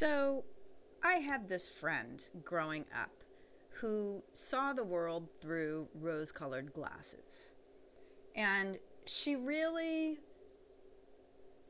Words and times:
So, 0.00 0.44
I 1.02 1.16
had 1.16 1.46
this 1.46 1.68
friend 1.68 2.24
growing 2.42 2.86
up 2.98 3.22
who 3.68 4.22
saw 4.32 4.72
the 4.72 4.82
world 4.82 5.28
through 5.42 5.88
rose 5.94 6.32
colored 6.32 6.72
glasses. 6.72 7.54
And 8.34 8.78
she 9.04 9.36
really 9.36 10.20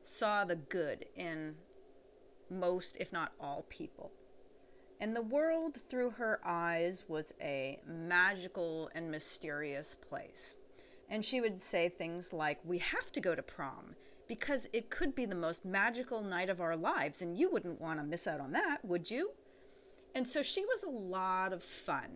saw 0.01 0.45
the 0.45 0.55
good 0.55 1.07
in 1.17 1.55
most, 2.49 2.95
if 3.01 3.11
not 3.11 3.33
all, 3.37 3.65
people. 3.67 4.13
And 5.01 5.13
the 5.13 5.23
world 5.23 5.81
through 5.89 6.11
her 6.11 6.39
eyes 6.45 7.03
was 7.09 7.33
a 7.41 7.81
magical 7.85 8.89
and 8.95 9.11
mysterious 9.11 9.93
place. 9.93 10.55
And 11.09 11.25
she 11.25 11.41
would 11.41 11.59
say 11.59 11.89
things 11.89 12.31
like, 12.31 12.59
We 12.63 12.77
have 12.77 13.11
to 13.11 13.19
go 13.19 13.35
to 13.35 13.43
prom 13.43 13.93
because 14.31 14.69
it 14.71 14.89
could 14.89 15.13
be 15.13 15.25
the 15.25 15.35
most 15.35 15.65
magical 15.65 16.21
night 16.21 16.49
of 16.49 16.61
our 16.61 16.77
lives, 16.77 17.21
and 17.21 17.37
you 17.37 17.51
wouldn't 17.51 17.81
want 17.81 17.99
to 17.99 18.05
miss 18.05 18.27
out 18.27 18.39
on 18.39 18.53
that, 18.53 18.77
would 18.81 19.11
you? 19.11 19.29
And 20.15 20.25
so 20.25 20.41
she 20.41 20.63
was 20.63 20.85
a 20.85 20.89
lot 20.89 21.51
of 21.51 21.61
fun 21.61 22.07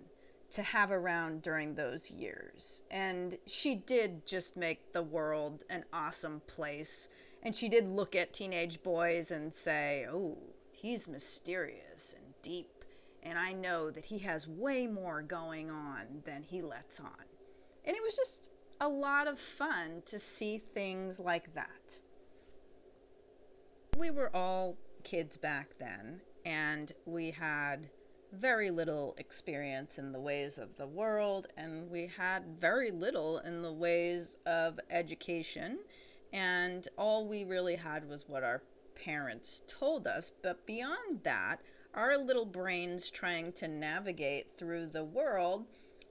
to 0.51 0.63
have 0.63 0.93
around 0.93 1.41
during 1.41 1.75
those 1.75 2.09
years. 2.09 2.83
And 2.89 3.37
she 3.47 3.75
did 3.75 4.25
just 4.25 4.55
make 4.55 4.93
the 4.93 5.03
world 5.03 5.65
an 5.69 5.83
awesome 5.91 6.41
place. 6.47 7.09
And 7.43 7.53
she 7.53 7.67
did 7.67 7.85
look 7.85 8.15
at 8.15 8.31
teenage 8.31 8.81
boys 8.81 9.31
and 9.31 9.53
say, 9.53 10.07
Oh, 10.09 10.37
he's 10.71 11.09
mysterious 11.09 12.15
and 12.17 12.33
deep. 12.41 12.85
And 13.23 13.37
I 13.37 13.51
know 13.51 13.91
that 13.91 14.05
he 14.05 14.19
has 14.19 14.47
way 14.47 14.87
more 14.87 15.21
going 15.21 15.69
on 15.69 16.23
than 16.23 16.43
he 16.43 16.61
lets 16.61 17.01
on. 17.01 17.25
And 17.83 17.93
it 17.93 18.01
was 18.01 18.15
just 18.15 18.51
a 18.79 18.87
lot 18.87 19.27
of 19.27 19.37
fun 19.37 20.01
to 20.05 20.17
see 20.17 20.59
things 20.59 21.19
like 21.19 21.53
that. 21.55 21.99
We 23.95 24.11
were 24.11 24.35
all 24.35 24.75
kids 25.03 25.37
back 25.37 25.77
then, 25.77 26.19
and 26.43 26.91
we 27.05 27.31
had 27.31 27.89
very 28.33 28.69
little 28.69 29.15
experience 29.17 29.97
in 29.97 30.11
the 30.11 30.19
ways 30.19 30.57
of 30.57 30.75
the 30.75 30.85
world, 30.85 31.47
and 31.55 31.89
we 31.89 32.07
had 32.07 32.59
very 32.59 32.91
little 32.91 33.37
in 33.39 33.61
the 33.61 33.71
ways 33.71 34.35
of 34.45 34.81
education. 34.89 35.79
And 36.33 36.85
all 36.97 37.25
we 37.25 37.45
really 37.45 37.77
had 37.77 38.09
was 38.09 38.27
what 38.27 38.43
our 38.43 38.63
parents 38.95 39.61
told 39.65 40.07
us. 40.07 40.29
But 40.43 40.65
beyond 40.65 41.23
that, 41.23 41.61
our 41.93 42.17
little 42.17 42.45
brains 42.45 43.09
trying 43.09 43.53
to 43.53 43.69
navigate 43.69 44.57
through 44.57 44.87
the 44.87 45.05
world 45.05 45.67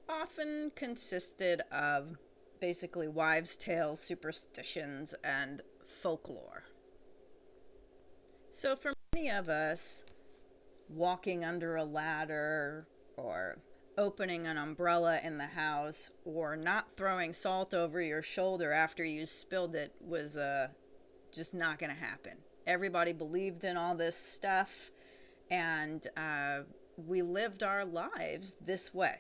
often 0.09 0.73
consisted 0.75 1.61
of 1.71 2.17
basically 2.61 3.09
wives' 3.09 3.59
tales, 3.59 4.01
superstitions, 4.01 5.15
and 5.23 5.61
folklore. 5.85 6.64
So, 8.57 8.77
for 8.77 8.93
many 9.13 9.31
of 9.33 9.49
us, 9.49 10.05
walking 10.89 11.45
under 11.45 11.75
a 11.75 11.83
ladder 11.83 12.87
or 13.17 13.59
opening 13.99 14.47
an 14.47 14.59
umbrella 14.59 15.19
in 15.25 15.39
the 15.39 15.47
house 15.47 16.13
or 16.25 16.55
not 16.55 16.97
throwing 16.97 17.33
salt 17.33 17.75
over 17.75 18.01
your 18.01 18.23
shoulder 18.23 18.71
after 18.71 19.05
you 19.05 19.27
spilled 19.27 19.75
it 19.75 19.93
was 20.01 20.37
uh, 20.37 20.69
just 21.33 21.53
not 21.53 21.81
going 21.81 21.91
to 21.91 22.01
happen. 22.01 22.35
Everybody 22.65 23.13
believed 23.13 23.65
in 23.65 23.77
all 23.77 23.97
this 23.97 24.17
stuff, 24.17 24.93
and 25.51 26.07
uh, 26.17 26.61
we 26.97 27.23
lived 27.23 27.65
our 27.65 27.85
lives 27.85 28.55
this 28.65 28.95
way. 28.95 29.17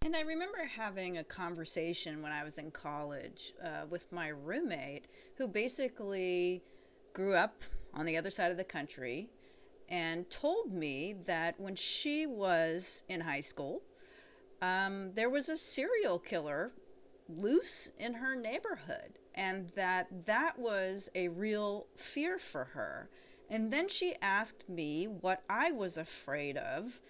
And 0.00 0.16
I 0.16 0.22
remember 0.22 0.64
having 0.64 1.18
a 1.18 1.24
conversation 1.24 2.22
when 2.22 2.32
I 2.32 2.44
was 2.44 2.56
in 2.56 2.70
college 2.70 3.52
uh, 3.62 3.84
with 3.90 4.10
my 4.10 4.28
roommate 4.28 5.08
who 5.36 5.46
basically 5.48 6.62
grew 7.16 7.34
up 7.34 7.62
on 7.94 8.04
the 8.04 8.18
other 8.18 8.28
side 8.28 8.50
of 8.50 8.58
the 8.58 8.64
country 8.64 9.30
and 9.88 10.28
told 10.28 10.70
me 10.70 11.14
that 11.24 11.58
when 11.58 11.74
she 11.74 12.26
was 12.26 13.04
in 13.08 13.22
high 13.22 13.40
school, 13.40 13.80
um, 14.60 15.12
there 15.14 15.30
was 15.30 15.48
a 15.48 15.56
serial 15.56 16.18
killer 16.18 16.72
loose 17.26 17.90
in 17.98 18.12
her 18.12 18.36
neighborhood, 18.36 19.18
and 19.34 19.70
that 19.70 20.26
that 20.26 20.58
was 20.58 21.08
a 21.14 21.28
real 21.28 21.86
fear 21.96 22.38
for 22.38 22.64
her. 22.64 23.08
And 23.48 23.72
then 23.72 23.88
she 23.88 24.14
asked 24.20 24.68
me 24.68 25.06
what 25.06 25.42
I 25.48 25.72
was 25.72 25.96
afraid 25.96 26.58
of 26.58 27.00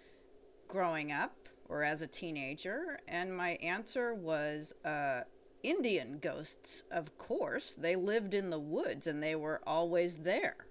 growing 0.69 1.11
up 1.11 1.49
or 1.69 1.83
as 1.83 2.01
a 2.01 2.07
teenager, 2.07 3.01
and 3.09 3.37
my 3.37 3.59
answer 3.61 4.15
was 4.15 4.73
uh, 4.85 5.23
Indian 5.67 6.19
ghosts, 6.21 6.85
of 6.93 7.19
course. 7.19 7.73
They 7.73 7.97
lived 7.97 8.35
in 8.35 8.51
the 8.51 8.59
woods 8.61 9.09
and 9.09 9.21
they 9.21 9.35
were 9.35 9.61
always 9.67 10.15
there. 10.15 10.67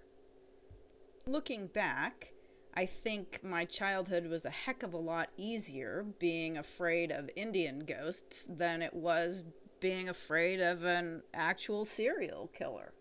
Looking 1.28 1.67
back, 1.67 2.31
I 2.73 2.85
think 2.85 3.44
my 3.44 3.66
childhood 3.66 4.28
was 4.28 4.45
a 4.45 4.50
heck 4.50 4.84
of 4.84 4.94
a 4.94 4.97
lot 4.97 5.29
easier 5.35 6.05
being 6.17 6.57
afraid 6.57 7.11
of 7.11 7.29
Indian 7.35 7.79
ghosts 7.79 8.45
than 8.50 8.81
it 8.81 8.94
was 8.94 9.44
being 9.81 10.07
afraid 10.07 10.61
of 10.61 10.85
an 10.85 11.23
actual 11.34 11.84
serial 11.84 12.47
killer. 12.53 12.94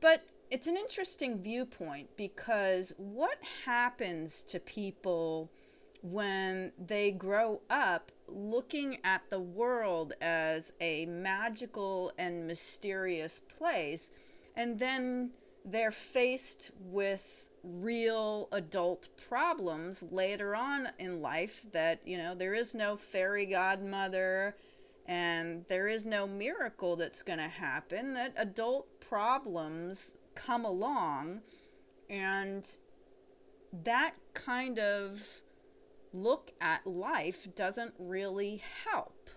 But 0.00 0.22
it's 0.50 0.68
an 0.68 0.76
interesting 0.76 1.42
viewpoint 1.42 2.10
because 2.16 2.92
what 2.96 3.38
happens 3.64 4.44
to 4.44 4.60
people 4.60 5.50
when 6.02 6.72
they 6.78 7.10
grow 7.10 7.60
up 7.70 8.12
looking 8.34 8.98
at 9.04 9.22
the 9.30 9.40
world 9.40 10.14
as 10.20 10.72
a 10.80 11.06
magical 11.06 12.12
and 12.18 12.46
mysterious 12.46 13.40
place 13.58 14.10
and 14.56 14.78
then 14.78 15.30
they're 15.64 15.90
faced 15.92 16.70
with 16.80 17.48
real 17.62 18.48
adult 18.52 19.08
problems 19.28 20.02
later 20.10 20.54
on 20.54 20.88
in 20.98 21.22
life 21.22 21.64
that, 21.72 22.00
you 22.04 22.18
know, 22.18 22.34
there 22.34 22.54
is 22.54 22.74
no 22.74 22.96
fairy 22.96 23.46
godmother 23.46 24.56
and 25.06 25.64
there 25.68 25.88
is 25.88 26.06
no 26.06 26.26
miracle 26.26 26.96
that's 26.96 27.22
going 27.22 27.38
to 27.38 27.48
happen, 27.48 28.14
that 28.14 28.32
adult 28.36 28.86
problems 29.00 30.16
come 30.34 30.64
along. 30.64 31.40
And 32.08 32.68
that 33.84 34.14
kind 34.34 34.78
of 34.78 35.22
look 36.12 36.52
at 36.60 36.86
life 36.86 37.54
doesn't 37.54 37.94
really 37.98 38.62
help. 38.84 39.30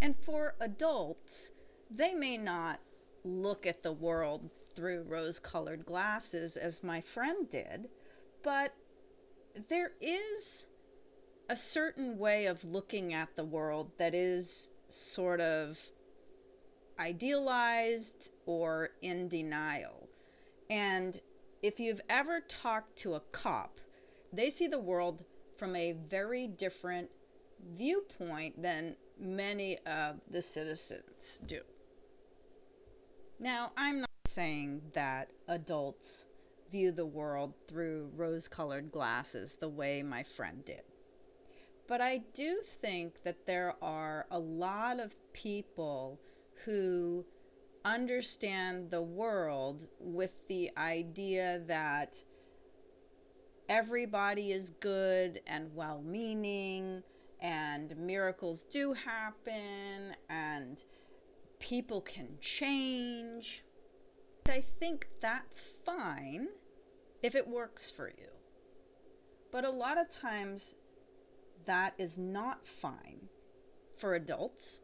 And 0.00 0.14
for 0.24 0.54
adults, 0.60 1.50
they 1.90 2.14
may 2.14 2.36
not 2.36 2.80
look 3.24 3.66
at 3.66 3.82
the 3.82 3.92
world 3.92 4.50
through 4.74 5.04
rose 5.08 5.38
colored 5.38 5.86
glasses 5.86 6.56
as 6.56 6.84
my 6.84 7.00
friend 7.00 7.48
did, 7.48 7.88
but 8.42 8.74
there 9.68 9.92
is 10.00 10.66
a 11.48 11.56
certain 11.56 12.18
way 12.18 12.46
of 12.46 12.64
looking 12.64 13.14
at 13.14 13.34
the 13.36 13.44
world 13.44 13.90
that 13.98 14.14
is 14.14 14.72
sort 14.88 15.40
of 15.40 15.78
idealized 16.98 18.30
or 18.44 18.90
in 19.02 19.28
denial. 19.28 20.08
And 20.68 21.20
if 21.62 21.80
you've 21.80 22.00
ever 22.08 22.40
talked 22.40 22.96
to 22.96 23.14
a 23.14 23.20
cop, 23.32 23.80
they 24.32 24.50
see 24.50 24.66
the 24.66 24.78
world 24.78 25.24
from 25.56 25.76
a 25.76 25.92
very 26.08 26.46
different 26.46 27.10
viewpoint 27.74 28.60
than 28.60 28.96
many 29.18 29.78
of 29.86 30.20
the 30.30 30.42
citizens 30.42 31.40
do. 31.46 31.60
Now, 33.38 33.72
I'm 33.76 34.00
not 34.00 34.10
saying 34.26 34.82
that 34.94 35.30
adults 35.48 36.26
view 36.70 36.92
the 36.92 37.06
world 37.06 37.54
through 37.68 38.10
rose 38.16 38.48
colored 38.48 38.90
glasses 38.90 39.54
the 39.54 39.68
way 39.68 40.02
my 40.02 40.22
friend 40.22 40.64
did. 40.64 40.82
But 41.88 42.00
I 42.00 42.18
do 42.34 42.60
think 42.82 43.22
that 43.22 43.46
there 43.46 43.74
are 43.80 44.26
a 44.30 44.38
lot 44.38 44.98
of 44.98 45.14
people 45.32 46.20
who 46.64 47.24
understand 47.84 48.90
the 48.90 49.02
world 49.02 49.86
with 50.00 50.48
the 50.48 50.70
idea 50.76 51.62
that 51.66 52.16
everybody 53.68 54.52
is 54.52 54.70
good 54.80 55.40
and 55.46 55.74
well 55.74 56.02
meaning 56.02 57.02
and 57.40 57.96
miracles 57.96 58.62
do 58.64 58.92
happen 58.92 60.14
and 60.28 60.84
people 61.58 62.00
can 62.00 62.28
change 62.40 63.62
I 64.48 64.60
think 64.60 65.08
that's 65.20 65.64
fine 65.84 66.48
if 67.22 67.34
it 67.34 67.48
works 67.48 67.90
for 67.90 68.08
you. 68.08 68.28
But 69.50 69.64
a 69.64 69.70
lot 69.70 69.98
of 69.98 70.08
times 70.08 70.76
that 71.64 71.94
is 71.98 72.16
not 72.16 72.66
fine 72.66 73.28
for 73.96 74.14
adults 74.14 74.80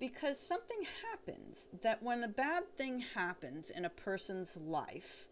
because 0.00 0.38
something 0.38 0.82
happens 1.02 1.68
that 1.82 2.02
when 2.02 2.24
a 2.24 2.28
bad 2.28 2.64
thing 2.76 2.98
happens 2.98 3.70
in 3.70 3.84
a 3.84 3.90
person's 3.90 4.56
life 4.56 5.28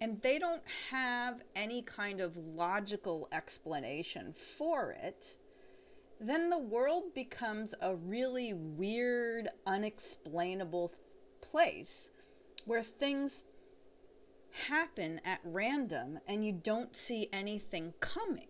and 0.00 0.20
they 0.22 0.38
don't 0.38 0.62
have 0.90 1.42
any 1.54 1.82
kind 1.82 2.20
of 2.20 2.36
logical 2.36 3.28
explanation 3.32 4.32
for 4.32 4.92
it, 4.92 5.36
then 6.20 6.50
the 6.50 6.58
world 6.58 7.14
becomes 7.14 7.74
a 7.80 7.94
really 7.94 8.52
weird, 8.54 9.48
unexplainable 9.66 10.92
place 11.40 12.10
where 12.64 12.82
things 12.82 13.44
happen 14.68 15.20
at 15.24 15.40
random 15.44 16.18
and 16.26 16.44
you 16.44 16.52
don't 16.52 16.96
see 16.96 17.28
anything 17.32 17.92
coming. 18.00 18.48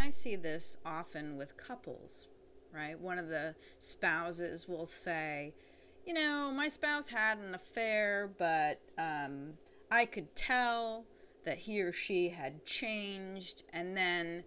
I 0.00 0.10
see 0.10 0.36
this 0.36 0.76
often 0.86 1.36
with 1.36 1.56
couples, 1.56 2.28
right? 2.72 2.98
One 2.98 3.18
of 3.18 3.28
the 3.28 3.54
spouses 3.78 4.68
will 4.68 4.86
say, 4.86 5.54
You 6.06 6.14
know, 6.14 6.50
my 6.52 6.68
spouse 6.68 7.08
had 7.08 7.38
an 7.38 7.54
affair, 7.54 8.30
but 8.38 8.80
um, 8.96 9.54
I 9.90 10.04
could 10.04 10.34
tell 10.34 11.06
that 11.44 11.58
he 11.58 11.80
or 11.82 11.92
she 11.92 12.28
had 12.28 12.64
changed, 12.64 13.64
and 13.72 13.96
then 13.96 14.44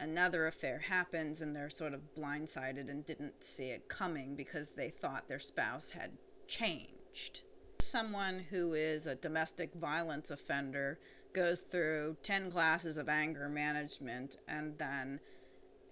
another 0.00 0.46
affair 0.46 0.78
happens 0.78 1.40
and 1.40 1.54
they're 1.54 1.70
sort 1.70 1.94
of 1.94 2.14
blindsided 2.14 2.90
and 2.90 3.04
didn't 3.06 3.42
see 3.42 3.70
it 3.70 3.88
coming 3.88 4.36
because 4.36 4.70
they 4.70 4.90
thought 4.90 5.28
their 5.28 5.38
spouse 5.38 5.90
had 5.90 6.10
changed. 6.46 7.42
Someone 7.80 8.38
who 8.50 8.74
is 8.74 9.06
a 9.06 9.14
domestic 9.14 9.74
violence 9.74 10.30
offender 10.30 10.98
goes 11.32 11.60
through 11.60 12.16
10 12.22 12.50
classes 12.50 12.96
of 12.96 13.08
anger 13.08 13.48
management 13.48 14.38
and 14.48 14.76
then 14.78 15.20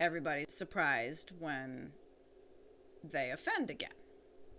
everybody's 0.01 0.53
surprised 0.53 1.33
when 1.39 1.93
they 3.03 3.31
offend 3.31 3.71
again. 3.71 3.91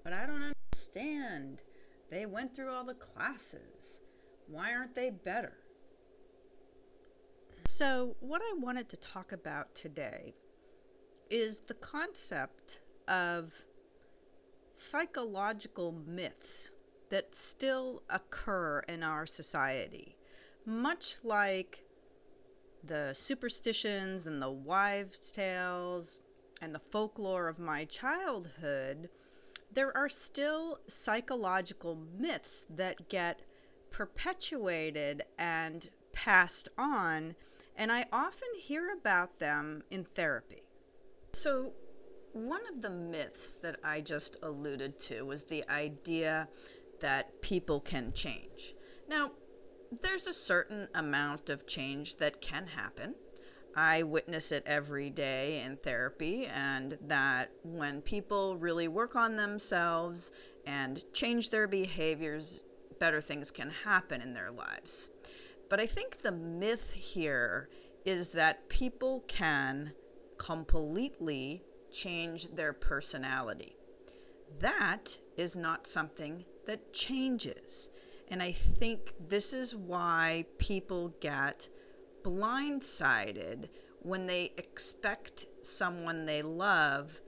But 0.04 0.14
I 0.14 0.26
don't 0.26 0.54
understand. 0.72 1.64
They 2.10 2.26
went 2.26 2.56
through 2.56 2.72
all 2.72 2.84
the 2.84 2.94
classes. 2.96 4.02
Why 4.48 4.74
aren't 4.74 4.96
they 4.96 5.10
better? 5.10 5.54
So, 7.66 8.16
what 8.20 8.42
I 8.42 8.54
wanted 8.58 8.90
to 8.90 8.98
talk 8.98 9.32
about 9.32 9.74
today 9.76 10.36
is 11.30 11.62
the 11.62 11.74
concept 11.74 12.80
of 13.08 13.54
psychological 14.74 15.92
myths 15.92 16.72
that 17.10 17.36
still 17.36 18.04
occur 18.10 18.82
in 18.88 19.04
our 19.04 19.26
society, 19.26 20.16
much 20.66 21.18
like 21.24 21.84
the 22.84 23.14
superstitions 23.14 24.28
and 24.28 24.42
the 24.42 24.52
wives' 24.52 25.32
tales 25.32 26.20
and 26.62 26.74
the 26.74 26.82
folklore 26.92 27.48
of 27.48 27.60
my 27.60 27.86
childhood. 27.86 29.10
There 29.72 29.96
are 29.98 30.10
still 30.10 30.80
psychological 30.88 31.96
myths 32.18 32.66
that 32.70 33.10
get 33.10 33.42
perpetuated 33.96 35.24
and 35.40 35.90
passed 36.12 36.68
on 36.78 37.34
and 37.78 37.92
I 37.92 38.06
often 38.12 38.50
hear 38.58 38.92
about 38.92 39.40
them 39.40 39.84
in 39.90 40.04
therapy. 40.04 40.64
So, 41.32 41.72
one 42.34 42.68
of 42.68 42.82
the 42.82 42.90
myths 42.90 43.54
that 43.54 43.78
I 43.86 44.02
just 44.02 44.38
alluded 44.44 45.00
to 45.00 45.24
was 45.24 45.44
the 45.44 45.64
idea 45.70 46.50
that 47.00 47.42
people 47.42 47.80
can 47.80 48.12
change. 48.14 48.76
Now, 49.08 49.32
there's 50.02 50.28
a 50.28 50.34
certain 50.34 50.90
amount 50.96 51.50
of 51.50 51.66
change 51.66 52.18
that 52.18 52.42
can 52.42 52.68
happen. 52.68 53.16
I 53.78 54.04
witness 54.04 54.52
it 54.52 54.64
every 54.66 55.10
day 55.10 55.62
in 55.66 55.78
therapy, 55.78 56.48
and 56.48 56.98
that 57.08 57.52
when 57.64 58.02
people 58.02 58.58
really 58.58 58.90
work 58.90 59.16
on 59.16 59.38
themselves 59.38 60.34
and 60.66 61.02
change 61.14 61.50
their 61.50 61.68
behaviors, 61.68 62.64
better 63.00 63.22
things 63.22 63.52
can 63.52 63.72
happen 63.72 64.22
in 64.22 64.34
their 64.34 64.52
lives. 64.52 65.10
But 65.70 65.80
I 65.80 65.88
think 65.88 66.22
the 66.22 66.32
myth 66.32 66.92
here 66.94 67.70
is 68.06 68.28
that 68.30 68.70
people 68.70 69.24
can 69.28 69.94
completely 70.38 71.64
change 71.92 72.50
their 72.54 72.74
personality. 72.74 73.76
That 74.60 75.18
is 75.38 75.58
not 75.58 75.88
something 75.88 76.46
that 76.68 76.94
changes. 76.94 77.90
And 78.30 78.42
I 78.42 78.52
think 78.52 79.14
this 79.28 79.54
is 79.54 79.76
why 79.76 80.46
people 80.58 81.16
get 81.20 81.70
blindsided 82.24 83.70
when 84.00 84.26
they 84.28 84.52
expect 84.58 85.48
someone 85.62 86.26
they 86.26 86.42
love 86.42 87.22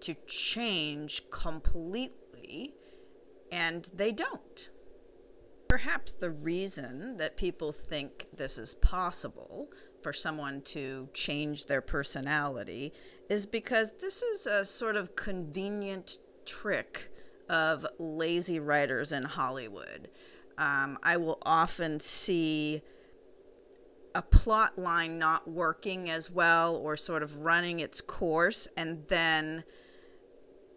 to 0.00 0.14
change 0.26 1.22
completely 1.30 2.74
and 3.52 3.88
they 3.94 4.10
don't. 4.10 4.70
Perhaps 5.72 6.12
the 6.12 6.28
reason 6.28 7.16
that 7.16 7.38
people 7.38 7.72
think 7.72 8.26
this 8.36 8.58
is 8.58 8.74
possible 8.74 9.70
for 10.02 10.12
someone 10.12 10.60
to 10.60 11.08
change 11.14 11.64
their 11.64 11.80
personality 11.80 12.92
is 13.30 13.46
because 13.46 13.92
this 13.92 14.22
is 14.22 14.46
a 14.46 14.66
sort 14.66 14.96
of 14.96 15.16
convenient 15.16 16.18
trick 16.44 17.10
of 17.48 17.86
lazy 17.98 18.60
writers 18.60 19.12
in 19.12 19.24
Hollywood. 19.24 20.10
Um, 20.58 20.98
I 21.02 21.16
will 21.16 21.38
often 21.40 22.00
see 22.00 22.82
a 24.14 24.20
plot 24.20 24.76
line 24.76 25.18
not 25.18 25.48
working 25.48 26.10
as 26.10 26.30
well 26.30 26.76
or 26.76 26.98
sort 26.98 27.22
of 27.22 27.34
running 27.36 27.80
its 27.80 28.02
course, 28.02 28.68
and 28.76 29.08
then 29.08 29.64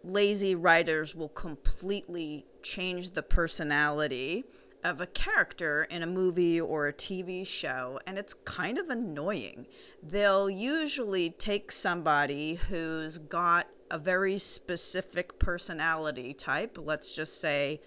lazy 0.02 0.54
writers 0.54 1.14
will 1.14 1.28
completely 1.28 2.46
change 2.62 3.10
the 3.10 3.22
personality 3.22 4.46
of 4.86 5.00
a 5.00 5.06
character 5.06 5.86
in 5.90 6.04
a 6.04 6.06
movie 6.06 6.60
or 6.60 6.86
a 6.86 6.92
TV 6.92 7.44
show, 7.44 7.98
and 8.06 8.16
it's 8.18 8.34
kind 8.34 8.78
of 8.78 8.88
annoying. 8.88 9.66
They'll 10.00 10.48
usually 10.48 11.30
take 11.30 11.72
somebody 11.72 12.54
who's 12.54 13.18
got 13.18 13.66
a 13.90 13.98
very 13.98 14.38
specific 14.38 15.40
personality 15.40 16.32
type, 16.32 16.78
let's 16.80 17.14
just 17.14 17.40
say 17.40 17.80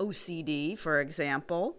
OCD, 0.00 0.76
for 0.76 1.00
example, 1.00 1.78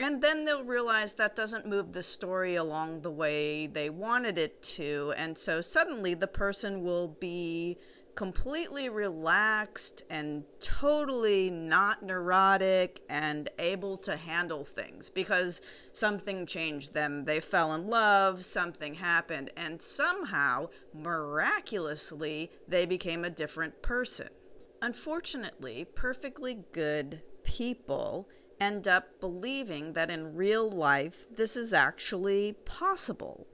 and 0.00 0.22
then 0.22 0.44
they'll 0.44 0.64
realize 0.64 1.14
that 1.14 1.36
doesn't 1.36 1.66
move 1.66 1.92
the 1.92 2.02
story 2.02 2.54
along 2.54 3.02
the 3.02 3.10
way 3.10 3.66
they 3.66 3.90
wanted 3.90 4.38
it 4.38 4.62
to, 4.62 5.12
and 5.18 5.36
so 5.36 5.60
suddenly 5.60 6.14
the 6.14 6.26
person 6.26 6.82
will 6.82 7.08
be 7.08 7.76
completely 8.16 8.88
relaxed 8.88 10.02
and 10.08 10.42
totally 10.58 11.50
not 11.50 12.02
neurotic 12.02 13.00
and 13.10 13.50
able 13.58 13.98
to 13.98 14.16
handle 14.16 14.64
things 14.64 15.10
because 15.10 15.60
something 15.92 16.46
changed 16.46 16.94
them. 16.94 17.26
They 17.26 17.40
fell 17.40 17.74
in 17.74 17.86
love, 17.86 18.42
something 18.42 18.94
happened, 18.94 19.50
and 19.56 19.80
somehow, 19.80 20.70
miraculously, 20.94 22.50
they 22.66 22.86
became 22.86 23.22
a 23.22 23.30
different 23.30 23.82
person. 23.82 24.28
Unfortunately, 24.80 25.86
perfectly 25.94 26.64
good 26.72 27.22
people 27.44 28.28
end 28.58 28.88
up 28.88 29.20
believing 29.20 29.92
that 29.92 30.10
in 30.10 30.34
real 30.34 30.70
life 30.70 31.26
this 31.30 31.56
is 31.56 31.74
actually 31.74 32.54
possible 32.64 33.46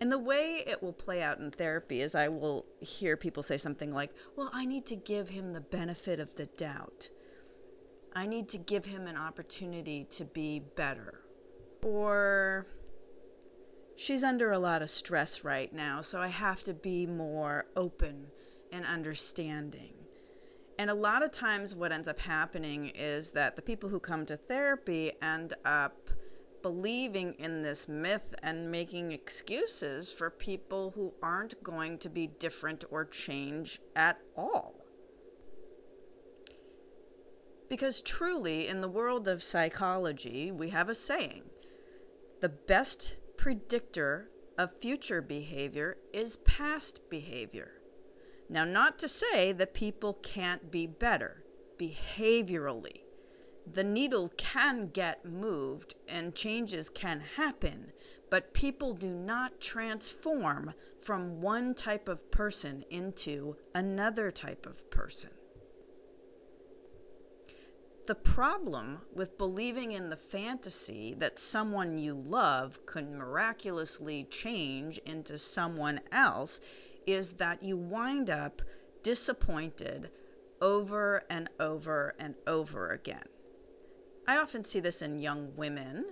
and 0.00 0.10
the 0.10 0.18
way 0.18 0.64
it 0.66 0.82
will 0.82 0.94
play 0.94 1.22
out 1.22 1.38
in 1.38 1.50
therapy 1.50 2.00
is 2.00 2.14
I 2.14 2.28
will 2.28 2.64
hear 2.80 3.16
people 3.16 3.42
say 3.42 3.58
something 3.58 3.92
like, 3.92 4.12
Well, 4.34 4.50
I 4.52 4.64
need 4.64 4.86
to 4.86 4.96
give 4.96 5.28
him 5.28 5.52
the 5.52 5.60
benefit 5.60 6.18
of 6.18 6.34
the 6.36 6.46
doubt. 6.46 7.10
I 8.14 8.26
need 8.26 8.48
to 8.50 8.58
give 8.58 8.86
him 8.86 9.06
an 9.06 9.16
opportunity 9.16 10.04
to 10.10 10.24
be 10.24 10.60
better. 10.74 11.20
Or, 11.82 12.66
she's 13.96 14.24
under 14.24 14.50
a 14.50 14.58
lot 14.58 14.82
of 14.82 14.90
stress 14.90 15.44
right 15.44 15.72
now, 15.72 16.00
so 16.00 16.18
I 16.18 16.28
have 16.28 16.62
to 16.64 16.74
be 16.74 17.06
more 17.06 17.66
open 17.76 18.26
and 18.72 18.84
understanding. 18.84 19.92
And 20.78 20.88
a 20.88 20.94
lot 20.94 21.22
of 21.22 21.30
times, 21.30 21.74
what 21.74 21.92
ends 21.92 22.08
up 22.08 22.18
happening 22.18 22.90
is 22.94 23.30
that 23.32 23.54
the 23.54 23.62
people 23.62 23.90
who 23.90 24.00
come 24.00 24.24
to 24.26 24.36
therapy 24.36 25.12
end 25.20 25.52
up 25.64 26.08
believing 26.62 27.34
in 27.38 27.62
this 27.62 27.88
myth 27.88 28.34
and 28.42 28.70
making 28.70 29.12
excuses 29.12 30.12
for 30.12 30.30
people 30.30 30.92
who 30.94 31.14
aren't 31.22 31.62
going 31.62 31.98
to 31.98 32.08
be 32.08 32.26
different 32.26 32.84
or 32.90 33.04
change 33.04 33.80
at 33.96 34.18
all. 34.36 34.74
Because 37.68 38.00
truly, 38.00 38.66
in 38.66 38.80
the 38.80 38.88
world 38.88 39.28
of 39.28 39.42
psychology, 39.42 40.50
we 40.50 40.70
have 40.70 40.88
a 40.88 40.94
saying 40.94 41.44
the 42.40 42.48
best 42.48 43.16
predictor 43.36 44.30
of 44.58 44.80
future 44.80 45.22
behavior 45.22 45.96
is 46.12 46.36
past 46.38 47.00
behavior. 47.10 47.72
Now, 48.48 48.64
not 48.64 48.98
to 48.98 49.08
say 49.08 49.52
that 49.52 49.74
people 49.74 50.14
can't 50.14 50.70
be 50.70 50.86
better 50.86 51.44
behaviorally 51.78 52.99
the 53.66 53.84
needle 53.84 54.32
can 54.36 54.88
get 54.88 55.24
moved 55.24 55.94
and 56.08 56.34
changes 56.34 56.88
can 56.88 57.20
happen, 57.36 57.92
but 58.30 58.54
people 58.54 58.94
do 58.94 59.10
not 59.10 59.60
transform 59.60 60.74
from 61.00 61.40
one 61.40 61.74
type 61.74 62.08
of 62.08 62.30
person 62.30 62.84
into 62.90 63.56
another 63.74 64.30
type 64.30 64.66
of 64.66 64.90
person. 64.90 65.30
The 68.06 68.14
problem 68.14 69.02
with 69.14 69.38
believing 69.38 69.92
in 69.92 70.10
the 70.10 70.16
fantasy 70.16 71.14
that 71.18 71.38
someone 71.38 71.98
you 71.98 72.14
love 72.14 72.84
can 72.86 73.16
miraculously 73.16 74.24
change 74.24 74.98
into 75.06 75.38
someone 75.38 76.00
else 76.10 76.60
is 77.06 77.32
that 77.32 77.62
you 77.62 77.76
wind 77.76 78.28
up 78.28 78.62
disappointed 79.02 80.10
over 80.60 81.22
and 81.30 81.48
over 81.58 82.14
and 82.18 82.34
over 82.46 82.88
again. 82.88 83.28
I 84.30 84.36
often 84.36 84.64
see 84.64 84.78
this 84.78 85.02
in 85.02 85.18
young 85.18 85.56
women 85.56 86.04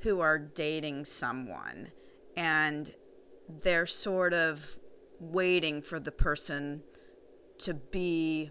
who 0.00 0.18
are 0.18 0.40
dating 0.40 1.04
someone 1.04 1.92
and 2.36 2.92
they're 3.62 3.86
sort 3.86 4.34
of 4.34 4.76
waiting 5.20 5.80
for 5.80 6.00
the 6.00 6.10
person 6.10 6.82
to 7.58 7.74
be 7.74 8.50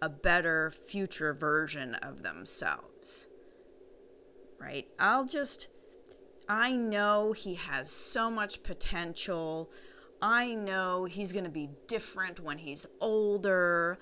a 0.00 0.08
better 0.08 0.70
future 0.70 1.34
version 1.34 1.94
of 1.96 2.22
themselves. 2.22 3.28
Right? 4.58 4.88
I'll 4.98 5.26
just, 5.26 5.68
I 6.48 6.72
know 6.72 7.32
he 7.32 7.56
has 7.56 7.90
so 7.90 8.30
much 8.30 8.62
potential. 8.62 9.70
I 10.22 10.54
know 10.54 11.04
he's 11.04 11.34
going 11.34 11.44
to 11.44 11.50
be 11.50 11.68
different 11.86 12.40
when 12.40 12.56
he's 12.56 12.86
older. 12.98 13.98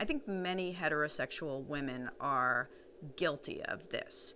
I 0.00 0.06
think 0.06 0.26
many 0.26 0.72
heterosexual 0.72 1.66
women 1.66 2.08
are 2.18 2.70
guilty 3.16 3.62
of 3.64 3.88
this. 3.88 4.34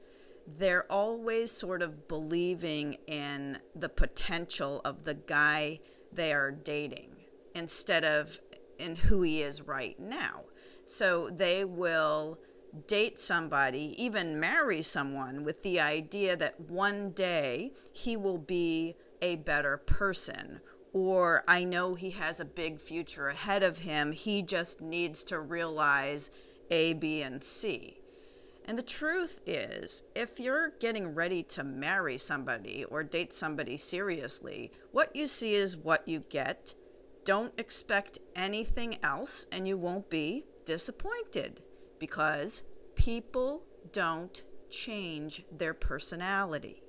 They're 0.58 0.90
always 0.90 1.52
sort 1.52 1.82
of 1.82 2.08
believing 2.08 2.98
in 3.06 3.58
the 3.76 3.88
potential 3.88 4.80
of 4.84 5.04
the 5.04 5.14
guy 5.14 5.80
they 6.12 6.32
are 6.32 6.50
dating 6.50 7.16
instead 7.54 8.04
of 8.04 8.40
in 8.78 8.96
who 8.96 9.22
he 9.22 9.42
is 9.42 9.62
right 9.62 9.98
now. 10.00 10.42
So 10.84 11.28
they 11.30 11.64
will 11.64 12.38
date 12.86 13.18
somebody, 13.18 13.94
even 14.02 14.40
marry 14.40 14.82
someone, 14.82 15.44
with 15.44 15.62
the 15.62 15.80
idea 15.80 16.36
that 16.36 16.58
one 16.58 17.10
day 17.10 17.72
he 17.92 18.16
will 18.16 18.38
be 18.38 18.96
a 19.20 19.36
better 19.36 19.76
person. 19.76 20.60
Or 20.92 21.44
I 21.46 21.64
know 21.64 21.94
he 21.94 22.10
has 22.10 22.40
a 22.40 22.44
big 22.44 22.80
future 22.80 23.28
ahead 23.28 23.62
of 23.62 23.78
him. 23.78 24.12
He 24.12 24.42
just 24.42 24.80
needs 24.80 25.24
to 25.24 25.40
realize 25.40 26.30
A, 26.70 26.94
B, 26.94 27.22
and 27.22 27.42
C. 27.42 28.01
And 28.64 28.78
the 28.78 28.82
truth 28.82 29.40
is, 29.44 30.04
if 30.14 30.38
you're 30.38 30.70
getting 30.78 31.14
ready 31.14 31.42
to 31.44 31.64
marry 31.64 32.16
somebody 32.16 32.84
or 32.84 33.02
date 33.02 33.32
somebody 33.32 33.76
seriously, 33.76 34.70
what 34.92 35.14
you 35.16 35.26
see 35.26 35.54
is 35.54 35.76
what 35.76 36.06
you 36.06 36.20
get. 36.30 36.74
Don't 37.24 37.58
expect 37.58 38.18
anything 38.36 38.98
else, 39.02 39.46
and 39.52 39.66
you 39.66 39.76
won't 39.76 40.08
be 40.10 40.44
disappointed 40.64 41.60
because 41.98 42.62
people 42.94 43.64
don't 43.92 44.42
change 44.70 45.44
their 45.50 45.74
personality. 45.74 46.82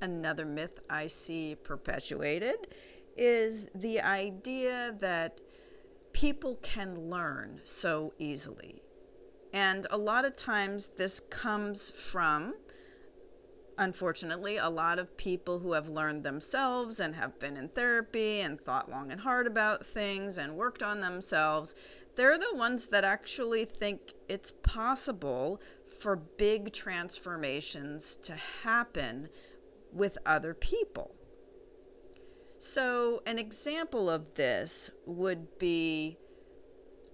Another 0.00 0.44
myth 0.44 0.80
I 0.88 1.06
see 1.06 1.54
perpetuated 1.54 2.68
is 3.16 3.68
the 3.74 4.00
idea 4.00 4.96
that 5.00 5.40
people 6.12 6.56
can 6.62 7.10
learn 7.10 7.60
so 7.64 8.12
easily. 8.18 8.83
And 9.54 9.86
a 9.88 9.96
lot 9.96 10.24
of 10.24 10.34
times 10.34 10.88
this 10.96 11.20
comes 11.20 11.88
from, 11.88 12.54
unfortunately, 13.78 14.56
a 14.56 14.68
lot 14.68 14.98
of 14.98 15.16
people 15.16 15.60
who 15.60 15.74
have 15.74 15.88
learned 15.88 16.24
themselves 16.24 16.98
and 16.98 17.14
have 17.14 17.38
been 17.38 17.56
in 17.56 17.68
therapy 17.68 18.40
and 18.40 18.60
thought 18.60 18.90
long 18.90 19.12
and 19.12 19.20
hard 19.20 19.46
about 19.46 19.86
things 19.86 20.38
and 20.38 20.56
worked 20.56 20.82
on 20.82 21.00
themselves. 21.00 21.76
They're 22.16 22.36
the 22.36 22.56
ones 22.56 22.88
that 22.88 23.04
actually 23.04 23.64
think 23.64 24.14
it's 24.28 24.50
possible 24.50 25.60
for 26.00 26.16
big 26.16 26.72
transformations 26.72 28.16
to 28.24 28.34
happen 28.64 29.28
with 29.92 30.18
other 30.26 30.52
people. 30.54 31.14
So, 32.58 33.22
an 33.24 33.38
example 33.38 34.10
of 34.10 34.34
this 34.34 34.90
would 35.06 35.60
be 35.60 36.18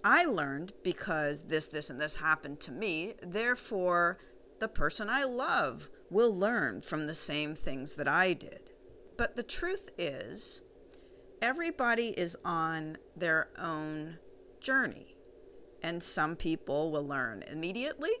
I 0.03 0.25
learned 0.25 0.73
because 0.83 1.43
this, 1.43 1.67
this, 1.67 1.89
and 1.89 1.99
this 1.99 2.15
happened 2.15 2.59
to 2.61 2.71
me. 2.71 3.13
Therefore, 3.21 4.17
the 4.59 4.67
person 4.67 5.09
I 5.09 5.23
love 5.23 5.89
will 6.09 6.35
learn 6.35 6.81
from 6.81 7.07
the 7.07 7.15
same 7.15 7.55
things 7.55 7.93
that 7.95 8.07
I 8.07 8.33
did. 8.33 8.71
But 9.17 9.35
the 9.35 9.43
truth 9.43 9.89
is, 9.97 10.61
everybody 11.41 12.09
is 12.09 12.37
on 12.43 12.97
their 13.15 13.49
own 13.57 14.17
journey. 14.59 15.15
And 15.83 16.01
some 16.01 16.35
people 16.35 16.91
will 16.91 17.07
learn 17.07 17.43
immediately. 17.51 18.11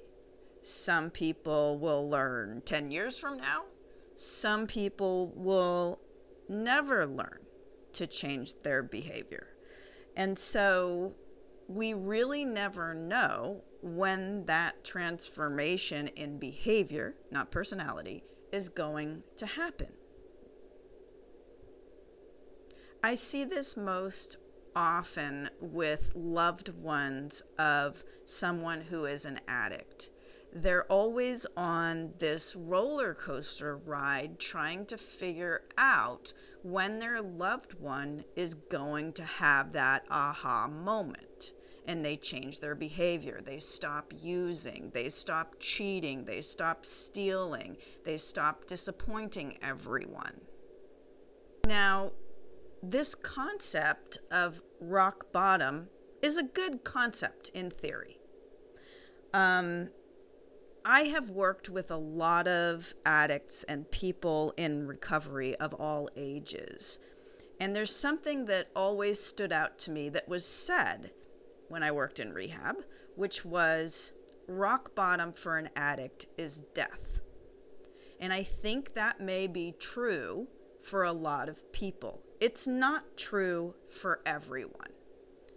Some 0.63 1.09
people 1.09 1.79
will 1.79 2.09
learn 2.09 2.61
10 2.61 2.91
years 2.91 3.17
from 3.17 3.37
now. 3.37 3.63
Some 4.15 4.67
people 4.67 5.31
will 5.35 5.99
never 6.49 7.05
learn 7.05 7.39
to 7.93 8.07
change 8.07 8.53
their 8.61 8.83
behavior. 8.83 9.47
And 10.15 10.37
so 10.37 11.13
we 11.75 11.93
really 11.93 12.43
never 12.43 12.93
know 12.93 13.63
when 13.81 14.45
that 14.45 14.83
transformation 14.83 16.07
in 16.09 16.37
behavior, 16.37 17.15
not 17.31 17.49
personality, 17.49 18.23
is 18.51 18.69
going 18.69 19.23
to 19.37 19.45
happen. 19.45 19.87
I 23.03 23.15
see 23.15 23.45
this 23.45 23.77
most 23.77 24.37
often 24.75 25.49
with 25.59 26.11
loved 26.13 26.69
ones 26.69 27.41
of 27.57 28.03
someone 28.25 28.81
who 28.81 29.05
is 29.05 29.25
an 29.25 29.39
addict. 29.47 30.09
They're 30.53 30.85
always 30.85 31.47
on 31.55 32.13
this 32.19 32.55
roller 32.55 33.13
coaster 33.13 33.77
ride 33.77 34.37
trying 34.37 34.85
to 34.87 34.97
figure 34.97 35.63
out 35.77 36.33
when 36.61 36.99
their 36.99 37.21
loved 37.21 37.79
one 37.79 38.25
is 38.35 38.53
going 38.53 39.13
to 39.13 39.23
have 39.23 39.71
that 39.73 40.03
aha 40.11 40.67
moment 40.67 41.53
and 41.87 42.05
they 42.05 42.15
change 42.15 42.59
their 42.59 42.75
behavior. 42.75 43.39
They 43.43 43.59
stop 43.59 44.13
using, 44.21 44.91
they 44.93 45.09
stop 45.09 45.55
cheating, 45.59 46.25
they 46.25 46.41
stop 46.41 46.85
stealing, 46.85 47.77
they 48.03 48.17
stop 48.17 48.65
disappointing 48.65 49.57
everyone. 49.61 50.41
Now, 51.65 52.11
this 52.83 53.15
concept 53.15 54.19
of 54.31 54.61
rock 54.79 55.31
bottom 55.31 55.89
is 56.21 56.37
a 56.37 56.43
good 56.43 56.83
concept 56.83 57.49
in 57.53 57.69
theory. 57.69 58.17
Um, 59.33 59.89
I 60.83 61.01
have 61.01 61.29
worked 61.29 61.69
with 61.69 61.91
a 61.91 61.97
lot 61.97 62.47
of 62.47 62.95
addicts 63.05 63.63
and 63.65 63.89
people 63.91 64.53
in 64.57 64.87
recovery 64.87 65.55
of 65.57 65.73
all 65.75 66.09
ages. 66.15 66.97
And 67.59 67.75
there's 67.75 67.95
something 67.95 68.45
that 68.45 68.69
always 68.75 69.19
stood 69.19 69.53
out 69.53 69.77
to 69.79 69.91
me 69.91 70.09
that 70.09 70.27
was 70.27 70.43
said 70.43 71.11
when 71.71 71.83
I 71.83 71.91
worked 71.91 72.19
in 72.19 72.33
rehab, 72.33 72.75
which 73.15 73.45
was 73.45 74.11
rock 74.47 74.93
bottom 74.93 75.31
for 75.31 75.57
an 75.57 75.69
addict 75.75 76.27
is 76.37 76.61
death. 76.73 77.19
And 78.19 78.31
I 78.31 78.43
think 78.43 78.93
that 78.93 79.19
may 79.19 79.47
be 79.47 79.73
true 79.79 80.47
for 80.83 81.03
a 81.03 81.11
lot 81.11 81.49
of 81.49 81.71
people. 81.71 82.21
It's 82.39 82.67
not 82.67 83.17
true 83.17 83.73
for 83.87 84.19
everyone. 84.25 84.91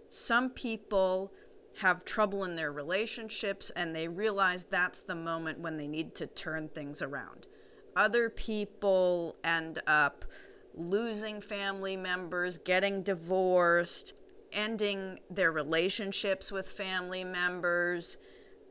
Some 0.07 0.49
people 0.49 1.33
have 1.79 2.05
trouble 2.05 2.45
in 2.45 2.55
their 2.55 2.71
relationships 2.71 3.69
and 3.75 3.93
they 3.93 4.07
realize 4.07 4.63
that's 4.63 5.01
the 5.01 5.15
moment 5.15 5.59
when 5.59 5.77
they 5.77 5.87
need 5.87 6.15
to 6.15 6.27
turn 6.27 6.69
things 6.69 7.01
around. 7.01 7.47
Other 7.95 8.29
people 8.29 9.35
end 9.43 9.81
up 9.87 10.25
losing 10.73 11.41
family 11.41 11.97
members, 11.97 12.57
getting 12.57 13.03
divorced, 13.03 14.13
ending 14.55 15.19
their 15.29 15.51
relationships 15.51 16.51
with 16.51 16.67
family 16.67 17.23
members, 17.23 18.17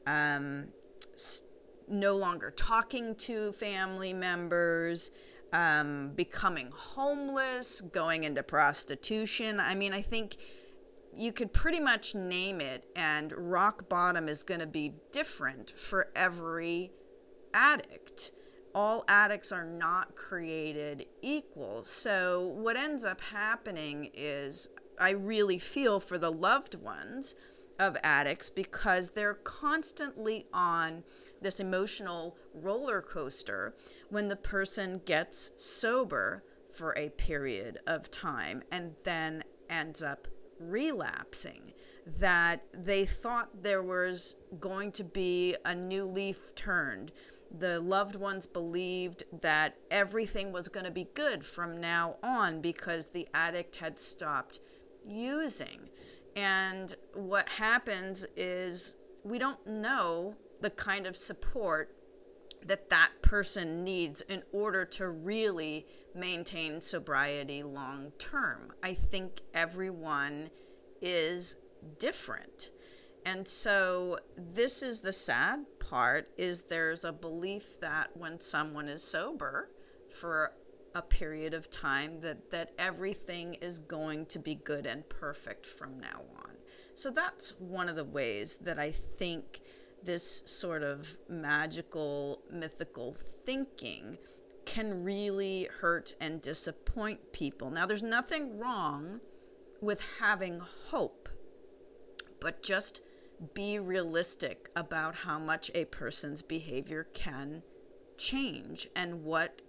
um, 0.07 0.69
no 1.88 2.17
longer 2.17 2.50
talking 2.50 3.14
to 3.17 3.53
family 3.53 4.12
members, 4.12 5.11
um, 5.53 6.11
becoming 6.17 6.71
homeless, 6.75 7.81
going 7.81 8.25
into 8.25 8.43
prostitution. 8.43 9.61
I 9.61 9.75
mean, 9.75 9.93
I 9.93 10.03
think 10.03 10.37
you 11.17 11.33
could 11.33 11.53
pretty 11.53 11.81
much 11.81 12.14
name 12.14 12.61
it, 12.61 12.87
and 12.97 13.33
rock 13.37 13.88
bottom 13.88 14.29
is 14.29 14.43
going 14.43 14.61
to 14.61 14.67
be 14.67 14.95
different 15.12 15.71
for 15.71 16.09
every 16.17 16.91
addict. 17.53 18.33
All 18.75 19.05
addicts 19.07 19.53
are 19.53 19.64
not 19.64 20.17
created 20.17 21.07
equal. 21.23 21.85
So, 21.85 22.49
what 22.57 22.76
ends 22.76 23.05
up 23.05 23.21
happening 23.21 24.11
is 24.14 24.69
I 24.99 25.11
really 25.11 25.59
feel 25.59 26.01
for 26.01 26.19
the 26.19 26.31
loved 26.33 26.75
ones 26.75 27.35
of 27.79 27.97
addicts 28.03 28.51
because 28.51 29.11
they're 29.11 29.35
constantly 29.35 30.47
on 30.53 31.03
this 31.41 31.61
emotional 31.61 32.37
roller 32.55 33.03
coaster 33.03 33.75
when 34.11 34.29
the 34.29 34.37
person 34.37 35.01
gets 35.05 35.51
sober 35.57 36.45
for 36.71 36.95
a 36.97 37.11
period 37.11 37.79
of 37.87 38.11
time 38.11 38.63
and 38.71 38.95
then 39.05 39.43
ends 39.69 40.03
up 40.03 40.29
relapsing. 40.59 41.73
That 42.19 42.65
they 42.73 43.07
thought 43.07 43.63
there 43.63 43.83
was 43.83 44.37
going 44.61 44.93
to 44.93 45.05
be 45.05 45.57
a 45.65 45.75
new 45.75 46.05
leaf 46.05 46.55
turned. 46.55 47.13
The 47.59 47.81
loved 47.81 48.17
ones 48.17 48.47
believed 48.47 49.25
that 49.41 49.77
everything 49.91 50.53
was 50.53 50.69
going 50.69 50.85
to 50.85 50.93
be 50.93 51.09
good 51.15 51.45
from 51.45 51.81
now 51.81 52.17
on 52.23 52.61
because 52.61 53.09
the 53.09 53.29
addict 53.33 53.77
had 53.77 53.99
stopped 53.99 54.61
using. 55.06 55.88
And 56.37 56.94
what 57.14 57.49
happens 57.49 58.26
is 58.37 58.96
we 59.23 59.38
don't 59.38 59.64
know 59.66 60.34
the 60.61 60.70
kind 60.70 61.06
of 61.06 61.16
support 61.16 61.94
that 62.66 62.88
that 62.88 63.11
person 63.23 63.84
needs 63.84 64.23
in 64.23 64.42
order 64.52 64.84
to 64.84 65.08
really 65.08 65.87
maintain 66.14 66.80
sobriety 66.80 67.62
long 67.62 68.11
term. 68.18 68.73
I 68.82 68.94
think 68.94 69.42
everyone 69.52 70.50
is 71.02 71.56
different. 71.99 72.70
And 73.26 73.46
so 73.46 74.18
this 74.37 74.82
is 74.82 75.00
the 75.00 75.12
sad 75.12 75.64
part 75.78 76.28
is 76.37 76.62
there's 76.62 77.04
a 77.04 77.12
belief 77.12 77.80
that 77.80 78.11
when 78.14 78.40
someone 78.40 78.87
is 78.87 79.02
sober 79.02 79.70
for 80.08 80.52
a 80.95 81.03
period 81.03 81.55
of 81.55 81.71
time 81.71 82.21
that 82.21 82.51
that 82.51 82.73
everything 82.79 83.55
is 83.55 83.79
going 83.81 84.27
to 84.27 84.39
be 84.39 84.55
good 84.55 84.87
and 84.87 85.09
perfect 85.09 85.67
from 85.67 85.99
now 85.99 86.23
on. 86.37 86.53
So 86.95 87.11
that's 87.11 87.51
one 87.59 87.89
of 87.89 87.97
the 87.97 88.05
ways 88.05 88.57
that 88.59 88.79
I 88.79 88.91
think 88.91 89.61
this 90.03 90.43
sort 90.47 90.83
of 90.83 91.19
magical, 91.29 92.43
mythical 92.51 93.17
thinking 93.45 94.19
can 94.65 95.05
really 95.05 95.69
hurt 95.81 96.15
and 96.21 96.41
disappoint 96.41 97.33
people. 97.33 97.71
Now, 97.71 97.87
there's 97.87 98.03
nothing 98.03 98.59
wrong 98.59 99.21
with 99.81 100.01
having 100.21 100.61
hope, 100.61 101.29
but 102.41 102.63
just 102.63 103.03
be 103.53 103.79
realistic 103.79 104.71
about 104.77 105.15
how 105.15 105.39
much 105.39 105.71
a 105.75 105.85
person's 105.87 106.41
behavior 106.41 107.09
can 107.13 107.63
change 108.17 108.89
and 108.95 109.25
what 109.25 109.61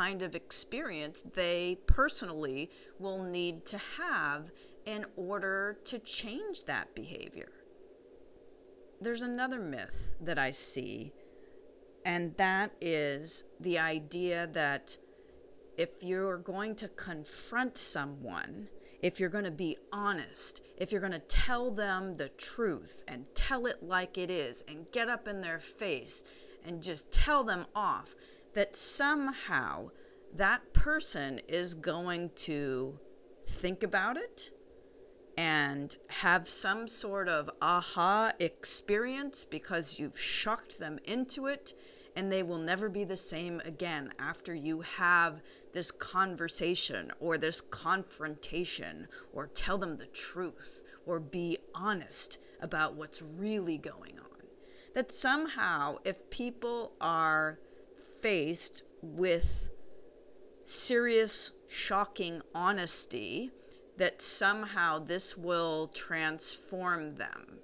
kind 0.00 0.22
of 0.22 0.34
experience 0.34 1.22
they 1.34 1.76
personally 1.86 2.70
will 2.98 3.22
need 3.22 3.66
to 3.66 3.76
have 3.98 4.50
in 4.86 5.04
order 5.14 5.76
to 5.84 5.98
change 5.98 6.64
that 6.64 6.94
behavior. 6.94 7.52
There's 9.02 9.20
another 9.20 9.58
myth 9.58 10.08
that 10.22 10.38
I 10.38 10.52
see, 10.52 11.12
and 12.06 12.34
that 12.38 12.72
is 12.80 13.44
the 13.60 13.78
idea 13.78 14.46
that 14.54 14.96
if 15.76 15.90
you're 16.00 16.38
going 16.38 16.76
to 16.76 16.88
confront 16.88 17.76
someone, 17.76 18.68
if 19.02 19.20
you're 19.20 19.28
going 19.28 19.44
to 19.44 19.50
be 19.50 19.76
honest, 19.92 20.62
if 20.78 20.92
you're 20.92 21.02
going 21.02 21.12
to 21.12 21.18
tell 21.28 21.70
them 21.70 22.14
the 22.14 22.30
truth 22.30 23.04
and 23.06 23.26
tell 23.34 23.66
it 23.66 23.82
like 23.82 24.16
it 24.16 24.30
is 24.30 24.64
and 24.66 24.90
get 24.92 25.10
up 25.10 25.28
in 25.28 25.42
their 25.42 25.58
face 25.58 26.24
and 26.64 26.82
just 26.82 27.12
tell 27.12 27.44
them 27.44 27.66
off, 27.74 28.14
that 28.54 28.76
somehow 28.76 29.90
that 30.34 30.72
person 30.72 31.40
is 31.48 31.74
going 31.74 32.30
to 32.34 32.98
think 33.46 33.82
about 33.82 34.16
it 34.16 34.52
and 35.36 35.96
have 36.08 36.48
some 36.48 36.86
sort 36.86 37.28
of 37.28 37.50
aha 37.62 38.32
experience 38.38 39.44
because 39.44 39.98
you've 39.98 40.18
shocked 40.18 40.78
them 40.78 40.98
into 41.04 41.46
it 41.46 41.74
and 42.16 42.30
they 42.30 42.42
will 42.42 42.58
never 42.58 42.88
be 42.88 43.04
the 43.04 43.16
same 43.16 43.60
again 43.64 44.12
after 44.18 44.54
you 44.54 44.80
have 44.80 45.40
this 45.72 45.90
conversation 45.90 47.12
or 47.20 47.38
this 47.38 47.60
confrontation 47.60 49.06
or 49.32 49.46
tell 49.46 49.78
them 49.78 49.96
the 49.96 50.06
truth 50.06 50.82
or 51.06 51.20
be 51.20 51.56
honest 51.74 52.38
about 52.60 52.94
what's 52.94 53.22
really 53.22 53.78
going 53.78 54.18
on. 54.18 54.26
That 54.94 55.12
somehow, 55.12 55.96
if 56.04 56.28
people 56.30 56.92
are 57.00 57.60
faced 58.22 58.82
with 59.02 59.70
serious, 60.64 61.52
shocking 61.68 62.42
honesty, 62.54 63.50
that 63.96 64.22
somehow 64.22 64.98
this 64.98 65.36
will 65.36 65.88
transform 65.88 67.16
them. 67.16 67.58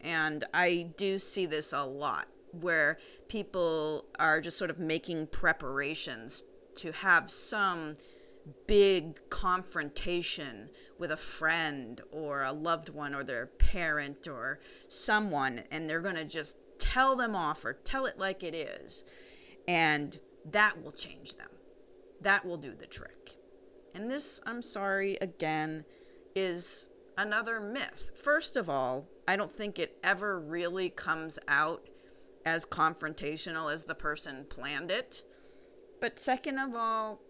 And 0.00 0.44
I 0.52 0.90
do 0.96 1.18
see 1.18 1.46
this 1.46 1.72
a 1.72 1.82
lot 1.84 2.28
where 2.60 2.98
people 3.28 4.04
are 4.18 4.40
just 4.40 4.56
sort 4.56 4.70
of 4.70 4.78
making 4.78 5.26
preparations 5.28 6.44
to 6.76 6.92
have 6.92 7.30
some 7.30 7.94
big 8.66 9.18
confrontation 9.30 10.68
with 10.98 11.10
a 11.10 11.16
friend 11.16 12.00
or 12.12 12.42
a 12.42 12.52
loved 12.52 12.90
one 12.90 13.14
or 13.14 13.24
their 13.24 13.46
parent 13.46 14.28
or 14.28 14.58
someone, 14.88 15.62
and 15.70 15.88
they're 15.88 16.00
going 16.00 16.14
to 16.14 16.24
just 16.24 16.58
tell 16.78 17.16
them 17.16 17.34
off 17.34 17.64
or 17.64 17.72
tell 17.72 18.06
it 18.06 18.18
like 18.18 18.42
it 18.42 18.54
is. 18.54 19.04
And 19.68 20.18
that 20.50 20.82
will 20.82 20.92
change 20.92 21.36
them. 21.36 21.48
That 22.20 22.44
will 22.44 22.56
do 22.56 22.74
the 22.74 22.86
trick. 22.86 23.32
And 23.94 24.10
this, 24.10 24.40
I'm 24.46 24.62
sorry, 24.62 25.16
again, 25.20 25.84
is 26.34 26.88
another 27.16 27.60
myth. 27.60 28.10
First 28.22 28.56
of 28.56 28.68
all, 28.68 29.06
I 29.28 29.36
don't 29.36 29.54
think 29.54 29.78
it 29.78 29.98
ever 30.02 30.40
really 30.40 30.90
comes 30.90 31.38
out 31.48 31.88
as 32.44 32.66
confrontational 32.66 33.72
as 33.72 33.84
the 33.84 33.94
person 33.94 34.46
planned 34.50 34.90
it. 34.90 35.22
But 36.00 36.18
second 36.18 36.58
of 36.58 36.74
all, 36.74 37.20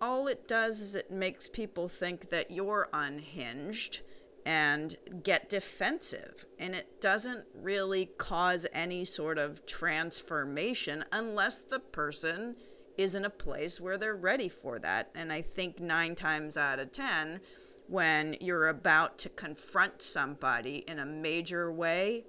all 0.00 0.28
it 0.28 0.46
does 0.46 0.80
is 0.80 0.94
it 0.94 1.10
makes 1.10 1.48
people 1.48 1.88
think 1.88 2.30
that 2.30 2.50
you're 2.50 2.88
unhinged 2.92 4.02
and 4.46 4.96
get 5.22 5.48
defensive. 5.48 6.44
And 6.58 6.74
it 6.74 7.00
doesn't 7.00 7.44
really 7.54 8.06
cause 8.18 8.66
any 8.72 9.04
sort 9.04 9.38
of 9.38 9.64
transformation 9.66 11.04
unless 11.12 11.58
the 11.58 11.80
person 11.80 12.56
is 12.96 13.14
in 13.14 13.24
a 13.24 13.30
place 13.30 13.80
where 13.80 13.98
they're 13.98 14.16
ready 14.16 14.48
for 14.48 14.78
that. 14.78 15.10
And 15.14 15.32
I 15.32 15.42
think 15.42 15.80
nine 15.80 16.14
times 16.14 16.56
out 16.56 16.78
of 16.78 16.92
10, 16.92 17.40
when 17.88 18.36
you're 18.40 18.68
about 18.68 19.18
to 19.18 19.28
confront 19.30 20.02
somebody 20.02 20.84
in 20.88 20.98
a 20.98 21.06
major 21.06 21.72
way, 21.72 22.24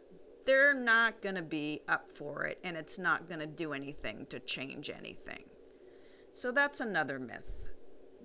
they're 0.46 0.74
not 0.74 1.22
going 1.22 1.36
to 1.36 1.42
be 1.42 1.82
up 1.88 2.08
for 2.16 2.44
it 2.44 2.60
and 2.64 2.78
it's 2.78 3.00
not 3.00 3.28
going 3.28 3.40
to 3.40 3.48
do 3.48 3.74
anything 3.74 4.26
to 4.28 4.40
change 4.40 4.90
anything. 4.90 5.44
So 6.34 6.52
that's 6.52 6.82
another 6.82 7.20
myth 7.20 7.52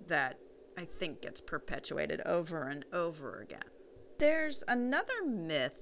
that 0.07 0.39
I 0.77 0.85
think 0.85 1.23
gets 1.23 1.41
perpetuated 1.41 2.21
over 2.23 2.69
and 2.69 2.85
over 2.93 3.41
again. 3.41 3.61
There's 4.21 4.63
another 4.69 5.25
myth 5.25 5.79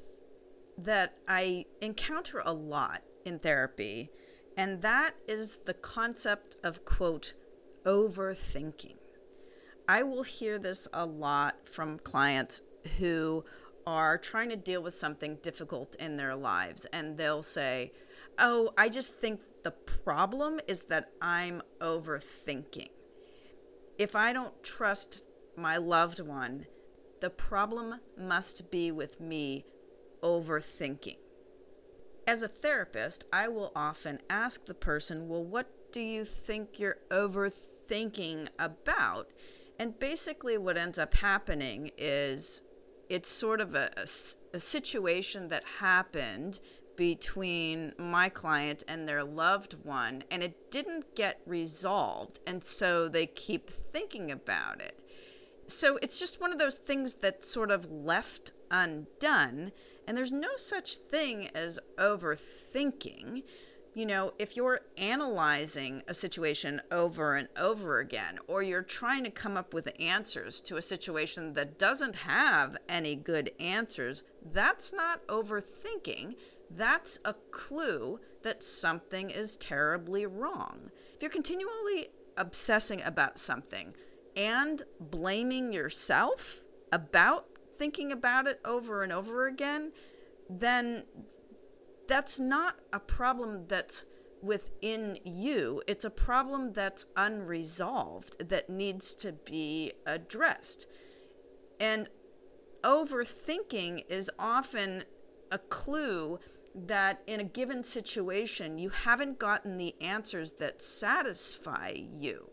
that 0.78 1.16
I 1.26 1.64
encounter 1.82 2.40
a 2.44 2.52
lot 2.52 3.02
in 3.24 3.40
therapy 3.40 4.12
and 4.56 4.80
that 4.82 5.14
is 5.26 5.58
the 5.66 5.74
concept 5.74 6.56
of, 6.62 6.84
quote, 6.84 7.34
overthinking. 7.84 8.94
I 9.88 10.04
will 10.04 10.22
hear 10.22 10.60
this 10.60 10.86
a 10.92 11.04
lot 11.04 11.68
from 11.68 11.98
clients 11.98 12.62
who 13.00 13.44
are 13.88 14.16
trying 14.16 14.50
to 14.50 14.56
deal 14.56 14.84
with 14.84 14.94
something 14.94 15.38
difficult 15.42 15.96
in 15.96 16.16
their 16.16 16.36
lives, 16.36 16.86
and 16.92 17.18
they'll 17.18 17.42
say, 17.42 17.90
Oh, 18.38 18.72
I 18.78 18.88
just 18.88 19.16
think 19.16 19.40
the 19.64 19.72
problem 19.72 20.60
is 20.68 20.82
that 20.82 21.10
I'm 21.20 21.60
overthinking. 21.80 22.90
If 23.98 24.14
I 24.14 24.32
don't 24.32 24.62
trust 24.62 25.24
my 25.56 25.76
loved 25.76 26.20
one, 26.20 26.66
the 27.20 27.30
problem 27.30 28.00
must 28.16 28.70
be 28.70 28.90
with 28.90 29.20
me 29.20 29.64
overthinking. 30.22 31.18
As 32.26 32.42
a 32.42 32.48
therapist, 32.48 33.24
I 33.32 33.48
will 33.48 33.72
often 33.74 34.18
ask 34.28 34.66
the 34.66 34.74
person, 34.74 35.28
Well, 35.28 35.44
what 35.44 35.68
do 35.92 36.00
you 36.00 36.24
think 36.24 36.78
you're 36.78 36.98
overthinking 37.10 38.48
about? 38.58 39.30
And 39.78 39.98
basically, 39.98 40.58
what 40.58 40.76
ends 40.76 40.98
up 40.98 41.14
happening 41.14 41.90
is 41.96 42.62
it's 43.08 43.30
sort 43.30 43.60
of 43.60 43.74
a, 43.74 43.90
a, 43.96 44.06
a 44.56 44.60
situation 44.60 45.48
that 45.48 45.64
happened 45.78 46.60
between 46.96 47.92
my 47.96 48.28
client 48.28 48.82
and 48.88 49.08
their 49.08 49.22
loved 49.22 49.76
one, 49.84 50.24
and 50.32 50.42
it 50.42 50.70
didn't 50.72 51.14
get 51.14 51.40
resolved. 51.46 52.40
And 52.44 52.62
so 52.62 53.08
they 53.08 53.24
keep 53.24 53.70
thinking 53.70 54.32
about 54.32 54.80
it. 54.80 55.00
So 55.68 55.98
it's 56.00 56.18
just 56.18 56.40
one 56.40 56.50
of 56.50 56.58
those 56.58 56.76
things 56.76 57.14
that's 57.14 57.48
sort 57.48 57.70
of 57.70 57.90
left 57.90 58.52
undone. 58.70 59.72
And 60.06 60.16
there's 60.16 60.32
no 60.32 60.56
such 60.56 60.96
thing 60.96 61.48
as 61.54 61.78
overthinking. 61.98 63.42
You 63.92 64.06
know, 64.06 64.32
if 64.38 64.56
you're 64.56 64.80
analyzing 64.96 66.02
a 66.08 66.14
situation 66.14 66.80
over 66.90 67.34
and 67.34 67.48
over 67.58 67.98
again, 67.98 68.38
or 68.48 68.62
you're 68.62 68.82
trying 68.82 69.24
to 69.24 69.30
come 69.30 69.58
up 69.58 69.74
with 69.74 69.92
answers 70.00 70.62
to 70.62 70.76
a 70.76 70.82
situation 70.82 71.52
that 71.52 71.78
doesn't 71.78 72.16
have 72.16 72.78
any 72.88 73.14
good 73.14 73.50
answers, 73.60 74.22
that's 74.52 74.94
not 74.94 75.26
overthinking. 75.26 76.36
That's 76.70 77.18
a 77.26 77.34
clue 77.50 78.20
that 78.42 78.62
something 78.62 79.28
is 79.28 79.56
terribly 79.56 80.24
wrong. 80.24 80.90
If 81.14 81.22
you're 81.22 81.30
continually 81.30 82.08
obsessing 82.38 83.02
about 83.02 83.38
something 83.38 83.94
and 84.38 84.84
blaming 85.00 85.72
yourself 85.72 86.62
about 86.92 87.46
thinking 87.76 88.12
about 88.12 88.46
it 88.46 88.60
over 88.64 89.02
and 89.02 89.12
over 89.12 89.48
again, 89.48 89.92
then 90.48 91.02
that's 92.06 92.38
not 92.38 92.76
a 92.92 93.00
problem 93.00 93.66
that's 93.66 94.06
within 94.40 95.18
you. 95.24 95.82
It's 95.88 96.04
a 96.04 96.10
problem 96.10 96.72
that's 96.72 97.06
unresolved 97.16 98.48
that 98.48 98.70
needs 98.70 99.16
to 99.16 99.32
be 99.32 99.92
addressed. 100.06 100.86
And 101.80 102.08
overthinking 102.82 104.04
is 104.08 104.30
often 104.38 105.02
a 105.50 105.58
clue 105.58 106.38
that 106.74 107.22
in 107.26 107.40
a 107.40 107.44
given 107.44 107.82
situation 107.82 108.78
you 108.78 108.90
haven't 108.90 109.40
gotten 109.40 109.76
the 109.76 110.00
answers 110.00 110.52
that 110.52 110.80
satisfy 110.80 111.92
you. 111.94 112.50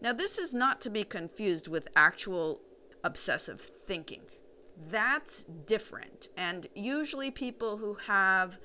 Now, 0.00 0.12
this 0.12 0.38
is 0.38 0.54
not 0.54 0.80
to 0.82 0.90
be 0.90 1.04
confused 1.04 1.68
with 1.68 1.88
actual 1.96 2.60
obsessive 3.02 3.60
thinking. 3.86 4.22
That's 4.90 5.44
different. 5.44 6.28
And 6.36 6.66
usually, 6.74 7.30
people 7.30 7.78
who 7.78 7.94
have 8.06 8.58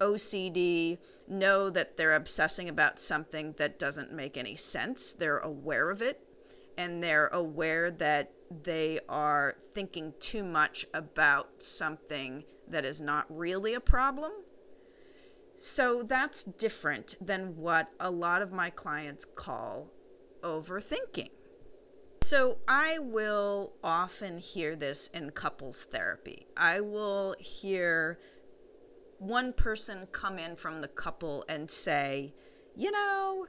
OCD 0.00 0.98
know 1.28 1.70
that 1.70 1.96
they're 1.96 2.14
obsessing 2.14 2.68
about 2.68 2.98
something 2.98 3.54
that 3.58 3.78
doesn't 3.78 4.12
make 4.12 4.36
any 4.36 4.56
sense. 4.56 5.12
They're 5.12 5.38
aware 5.38 5.90
of 5.90 6.02
it 6.02 6.20
and 6.76 7.02
they're 7.02 7.28
aware 7.28 7.90
that 7.90 8.32
they 8.62 9.00
are 9.08 9.56
thinking 9.74 10.12
too 10.20 10.44
much 10.44 10.86
about 10.92 11.62
something 11.62 12.44
that 12.68 12.84
is 12.84 13.00
not 13.00 13.26
really 13.28 13.74
a 13.74 13.80
problem. 13.80 14.32
So 15.56 16.02
that's 16.02 16.44
different 16.44 17.14
than 17.20 17.56
what 17.56 17.88
a 17.98 18.10
lot 18.10 18.42
of 18.42 18.52
my 18.52 18.70
clients 18.70 19.24
call 19.24 19.90
overthinking. 20.42 21.30
So 22.22 22.58
I 22.66 22.98
will 22.98 23.74
often 23.84 24.38
hear 24.38 24.74
this 24.74 25.08
in 25.14 25.30
couples 25.30 25.84
therapy. 25.84 26.46
I 26.56 26.80
will 26.80 27.36
hear 27.38 28.18
one 29.18 29.52
person 29.52 30.08
come 30.12 30.38
in 30.38 30.56
from 30.56 30.80
the 30.80 30.88
couple 30.88 31.44
and 31.48 31.70
say, 31.70 32.34
You 32.74 32.90
know, 32.90 33.46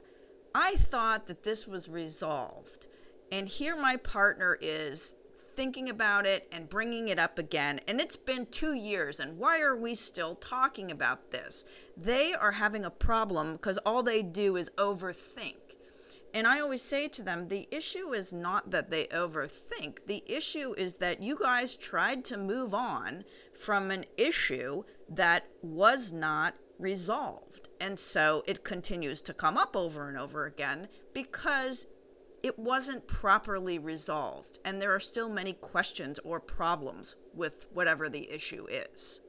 I 0.54 0.76
thought 0.76 1.26
that 1.26 1.42
this 1.42 1.66
was 1.66 1.88
resolved. 1.88 2.86
And 3.30 3.48
here 3.48 3.76
my 3.76 3.96
partner 3.96 4.56
is 4.60 5.14
thinking 5.58 5.88
about 5.88 6.24
it 6.24 6.46
and 6.52 6.68
bringing 6.68 7.08
it 7.08 7.18
up 7.18 7.36
again. 7.36 7.80
And 7.88 8.00
it's 8.00 8.14
been 8.14 8.46
two 8.46 8.74
years, 8.74 9.18
and 9.18 9.36
why 9.36 9.60
are 9.60 9.76
we 9.76 9.96
still 9.96 10.36
talking 10.36 10.92
about 10.92 11.32
this? 11.32 11.64
They 11.96 12.32
are 12.32 12.52
having 12.52 12.84
a 12.84 12.90
problem 12.90 13.52
because 13.52 13.76
all 13.78 14.04
they 14.04 14.22
do 14.22 14.54
is 14.54 14.70
overthink. 14.76 15.67
And 16.38 16.46
I 16.46 16.60
always 16.60 16.82
say 16.82 17.08
to 17.08 17.22
them, 17.24 17.48
the 17.48 17.66
issue 17.72 18.12
is 18.12 18.32
not 18.32 18.70
that 18.70 18.92
they 18.92 19.06
overthink. 19.06 20.06
The 20.06 20.22
issue 20.24 20.72
is 20.78 20.94
that 20.94 21.20
you 21.20 21.36
guys 21.36 21.74
tried 21.74 22.24
to 22.26 22.36
move 22.36 22.72
on 22.72 23.24
from 23.52 23.90
an 23.90 24.04
issue 24.16 24.84
that 25.08 25.48
was 25.62 26.12
not 26.12 26.54
resolved. 26.78 27.70
And 27.80 27.98
so 27.98 28.44
it 28.46 28.62
continues 28.62 29.20
to 29.22 29.34
come 29.34 29.58
up 29.58 29.74
over 29.74 30.08
and 30.08 30.16
over 30.16 30.46
again 30.46 30.86
because 31.12 31.88
it 32.44 32.56
wasn't 32.56 33.08
properly 33.08 33.80
resolved. 33.80 34.60
And 34.64 34.80
there 34.80 34.94
are 34.94 35.00
still 35.00 35.28
many 35.28 35.54
questions 35.54 36.20
or 36.20 36.38
problems 36.38 37.16
with 37.34 37.66
whatever 37.72 38.08
the 38.08 38.32
issue 38.32 38.64
is. 38.70 39.22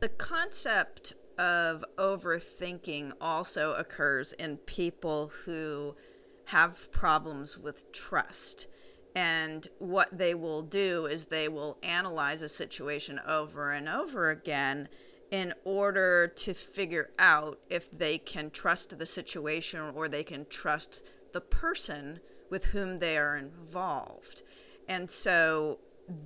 The 0.00 0.08
concept 0.08 1.14
of 1.38 1.84
overthinking 1.98 3.12
also 3.20 3.74
occurs 3.74 4.32
in 4.32 4.56
people 4.56 5.30
who 5.44 5.94
have 6.48 6.90
problems 6.92 7.58
with 7.58 7.92
trust. 7.92 8.68
And 9.14 9.68
what 9.78 10.16
they 10.16 10.34
will 10.34 10.62
do 10.62 11.04
is 11.04 11.26
they 11.26 11.46
will 11.46 11.76
analyze 11.82 12.40
a 12.40 12.48
situation 12.48 13.20
over 13.28 13.70
and 13.70 13.86
over 13.86 14.30
again 14.30 14.88
in 15.30 15.52
order 15.64 16.26
to 16.26 16.54
figure 16.54 17.10
out 17.18 17.58
if 17.68 17.90
they 17.90 18.16
can 18.16 18.50
trust 18.50 18.98
the 18.98 19.04
situation 19.04 19.92
or 19.94 20.08
they 20.08 20.22
can 20.22 20.46
trust 20.46 21.02
the 21.34 21.40
person 21.42 22.18
with 22.48 22.64
whom 22.64 22.98
they 22.98 23.18
are 23.18 23.36
involved. 23.36 24.42
And 24.88 25.10
so 25.10 25.80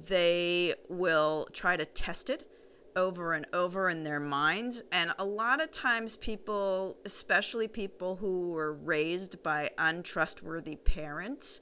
they 0.07 0.75
will 0.89 1.49
try 1.53 1.77
to 1.77 1.85
test 1.85 2.31
it 2.31 2.49
over 2.97 3.33
and 3.33 3.47
over 3.53 3.89
in 3.89 4.05
their 4.05 4.21
minds. 4.21 4.83
And 4.93 5.13
a 5.19 5.25
lot 5.25 5.63
of 5.63 5.71
times, 5.71 6.17
people, 6.17 6.99
especially 7.05 7.69
people 7.69 8.17
who 8.17 8.51
were 8.51 8.75
raised 8.75 9.43
by 9.43 9.71
untrustworthy 9.79 10.77
parents, 10.77 11.61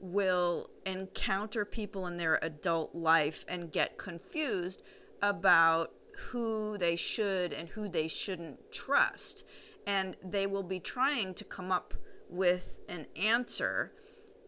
will 0.00 0.68
encounter 0.84 1.64
people 1.64 2.06
in 2.06 2.16
their 2.16 2.38
adult 2.42 2.94
life 2.94 3.44
and 3.48 3.70
get 3.70 3.98
confused 3.98 4.82
about 5.22 5.92
who 6.16 6.76
they 6.78 6.96
should 6.96 7.52
and 7.52 7.68
who 7.68 7.88
they 7.88 8.08
shouldn't 8.08 8.72
trust. 8.72 9.44
And 9.86 10.16
they 10.22 10.46
will 10.46 10.62
be 10.62 10.80
trying 10.80 11.34
to 11.34 11.44
come 11.44 11.70
up 11.70 11.94
with 12.28 12.80
an 12.88 13.06
answer. 13.16 13.92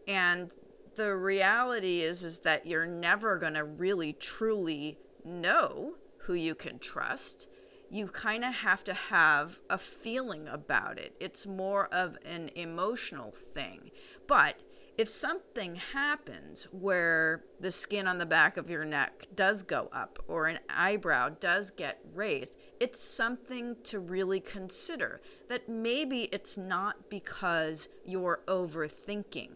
And 0.07 0.51
the 0.95 1.15
reality 1.15 2.01
is 2.01 2.23
is 2.23 2.39
that 2.39 2.65
you're 2.65 2.85
never 2.85 3.37
going 3.37 3.53
to 3.53 3.63
really 3.63 4.13
truly 4.13 4.97
know 5.23 5.95
who 6.25 6.33
you 6.33 6.55
can 6.55 6.79
trust. 6.79 7.47
You 7.89 8.07
kind 8.07 8.43
of 8.43 8.53
have 8.53 8.83
to 8.85 8.93
have 8.93 9.59
a 9.69 9.77
feeling 9.77 10.47
about 10.47 10.99
it. 10.99 11.15
It's 11.19 11.45
more 11.45 11.87
of 11.93 12.17
an 12.25 12.49
emotional 12.55 13.31
thing. 13.31 13.91
But 14.27 14.59
if 14.97 15.07
something 15.07 15.75
happens 15.75 16.63
where 16.71 17.43
the 17.59 17.71
skin 17.71 18.07
on 18.07 18.17
the 18.17 18.25
back 18.25 18.57
of 18.57 18.69
your 18.69 18.85
neck 18.85 19.27
does 19.35 19.61
go 19.61 19.89
up 19.91 20.17
or 20.27 20.47
an 20.47 20.59
eyebrow 20.69 21.29
does 21.39 21.69
get 21.69 21.99
raised, 22.13 22.57
it's 22.79 23.03
something 23.03 23.75
to 23.83 23.99
really 23.99 24.39
consider. 24.39 25.21
That 25.49 25.69
maybe 25.69 26.23
it's 26.31 26.57
not 26.57 27.09
because 27.09 27.89
you're 28.03 28.41
overthinking, 28.47 29.49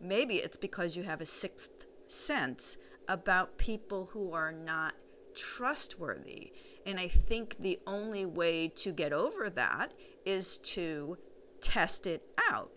maybe 0.00 0.36
it's 0.36 0.56
because 0.56 0.96
you 0.96 1.02
have 1.02 1.20
a 1.20 1.26
sixth 1.26 1.86
sense 2.06 2.78
about 3.08 3.58
people 3.58 4.06
who 4.06 4.32
are 4.32 4.52
not 4.52 4.94
trustworthy. 5.38 6.52
And 6.84 6.98
I 6.98 7.08
think 7.08 7.56
the 7.58 7.78
only 7.86 8.26
way 8.26 8.68
to 8.76 8.92
get 8.92 9.12
over 9.12 9.48
that 9.50 9.94
is 10.24 10.58
to 10.58 11.16
test 11.60 12.06
it 12.06 12.22
out 12.50 12.72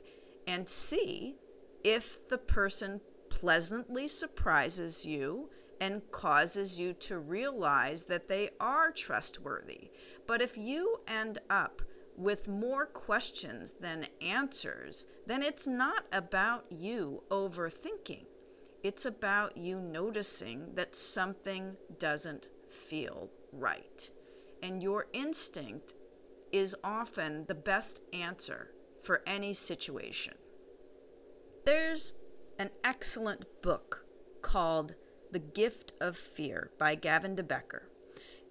and 0.48 0.68
see 0.68 1.36
if 1.84 2.28
the 2.30 2.38
person 2.38 3.02
pleasantly 3.30 4.08
surprises 4.08 5.06
you 5.06 5.50
and 5.80 6.02
causes 6.12 6.80
you 6.80 6.94
to 6.94 7.18
realize 7.18 8.04
that 8.04 8.28
they 8.28 8.50
are 8.60 8.92
trustworthy. 8.92 9.90
But 10.28 10.42
if 10.42 10.58
you 10.58 10.98
end 11.08 11.40
up 11.50 11.82
with 12.16 12.48
more 12.48 12.86
questions 12.86 13.74
than 13.80 14.06
answers, 14.22 15.08
then 15.26 15.42
it's 15.42 15.68
not 15.68 16.06
about 16.12 16.66
you 16.70 17.24
overthinking. 17.32 18.26
It's 18.84 19.06
about 19.06 19.58
you 19.58 19.80
noticing 19.80 20.76
that 20.76 20.96
something 20.96 21.78
doesn't 21.98 22.48
feel 22.72 23.30
right. 23.52 24.10
And 24.64 24.82
your 24.82 25.08
instinct 25.14 25.96
is 26.52 26.76
often 26.84 27.46
the 27.46 27.56
best 27.56 28.02
answer 28.14 28.72
for 29.04 29.22
any 29.26 29.54
situation. 29.54 30.34
There's 31.66 32.14
an 32.60 32.70
excellent 32.84 33.46
book 33.62 34.06
called 34.42 34.96
The 35.32 35.40
Gift 35.40 35.94
of 36.02 36.18
Fear 36.18 36.72
by 36.78 36.96
Gavin 36.96 37.36
de 37.36 37.44
Becker. 37.44 37.90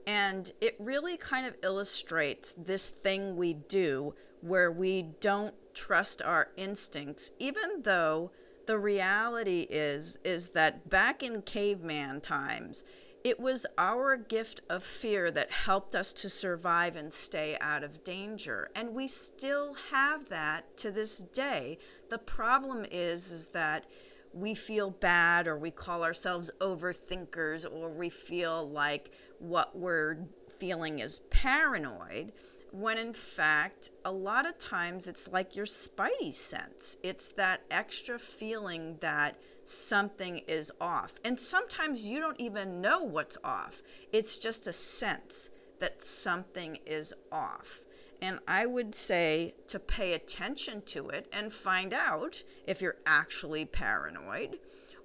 And 0.06 0.50
it 0.61 0.76
really 0.78 1.16
kind 1.16 1.46
of 1.46 1.56
illustrates 1.62 2.54
this 2.56 2.88
thing 2.88 3.37
we 3.37 3.54
do 3.54 4.14
where 4.40 4.72
we 4.72 5.02
don't 5.20 5.54
trust 5.74 6.22
our 6.22 6.48
instincts, 6.56 7.33
even 7.38 7.83
though 7.83 8.33
the 8.66 8.78
reality 8.78 9.66
is 9.68 10.18
is 10.24 10.48
that 10.48 10.88
back 10.88 11.22
in 11.22 11.42
caveman 11.42 12.20
times 12.20 12.85
it 13.22 13.38
was 13.38 13.66
our 13.76 14.16
gift 14.16 14.62
of 14.70 14.83
fear 14.83 15.30
that 15.30 15.50
helped 15.50 15.94
us 15.94 16.12
to 16.14 16.28
survive 16.28 16.96
and 16.96 17.12
stay 17.12 17.56
out 17.61 17.85
of 17.85 18.02
danger. 18.02 18.70
And 18.74 18.94
we 18.94 19.06
still 19.06 19.74
have 19.90 20.28
that 20.30 20.76
to 20.78 20.90
this 20.90 21.18
day. 21.18 21.78
The 22.09 22.18
problem 22.18 22.87
is 22.90 23.30
is 23.30 23.48
that 23.48 23.85
we 24.33 24.54
feel 24.54 24.90
bad 24.90 25.46
or 25.46 25.56
we 25.59 25.70
call 25.70 26.04
ourselves 26.04 26.50
overthinkers 26.61 27.70
or 27.70 27.90
we 27.90 28.09
feel 28.09 28.68
like 28.70 29.12
what 29.38 29.76
we're 29.76 30.18
feeling 30.59 31.00
is 31.00 31.20
paranoid 31.30 32.33
when 32.72 32.98
in 32.98 33.12
fact, 33.12 33.90
a 34.04 34.12
lot 34.12 34.46
of 34.46 34.59
times 34.59 35.09
it's 35.09 35.28
like 35.28 35.56
your 35.56 35.66
spidey 35.66 36.33
sense. 36.33 36.96
It's 37.02 37.30
that 37.33 37.62
extra 37.70 38.18
feeling 38.18 38.96
that 39.00 39.37
something 39.64 40.38
is 40.46 40.70
off. 40.80 41.14
And 41.24 41.38
sometimes 41.38 42.06
you 42.06 42.20
don't 42.20 42.40
even 42.40 42.80
know 42.80 43.02
what's 43.02 43.38
off, 43.44 43.83
it's 44.12 44.38
just 44.38 44.66
a 44.66 44.72
sense 44.72 45.50
that 45.80 46.02
something 46.02 46.78
is 46.87 47.14
off. 47.33 47.80
And 48.22 48.38
I 48.46 48.66
would 48.66 48.94
say 48.94 49.54
to 49.68 49.78
pay 49.78 50.12
attention 50.12 50.83
to 50.87 51.09
it 51.09 51.26
and 51.33 51.52
find 51.52 51.94
out 51.94 52.42
if 52.66 52.83
you're 52.83 52.98
actually 53.06 53.64
paranoid 53.64 54.59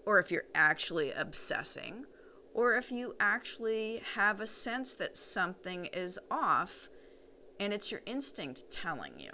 or 0.06 0.19
if 0.19 0.32
you're 0.32 0.47
actually 0.54 1.12
obsessing 1.13 2.06
or 2.54 2.75
if 2.75 2.91
you 2.91 3.15
actually 3.19 4.01
have 4.15 4.41
a 4.41 4.47
sense 4.47 4.93
that 4.95 5.17
something 5.17 5.86
is 5.93 6.19
off 6.30 6.89
and 7.60 7.74
it's 7.74 7.91
your 7.91 8.02
instinct 8.06 8.70
telling 8.70 9.20
you. 9.20 9.32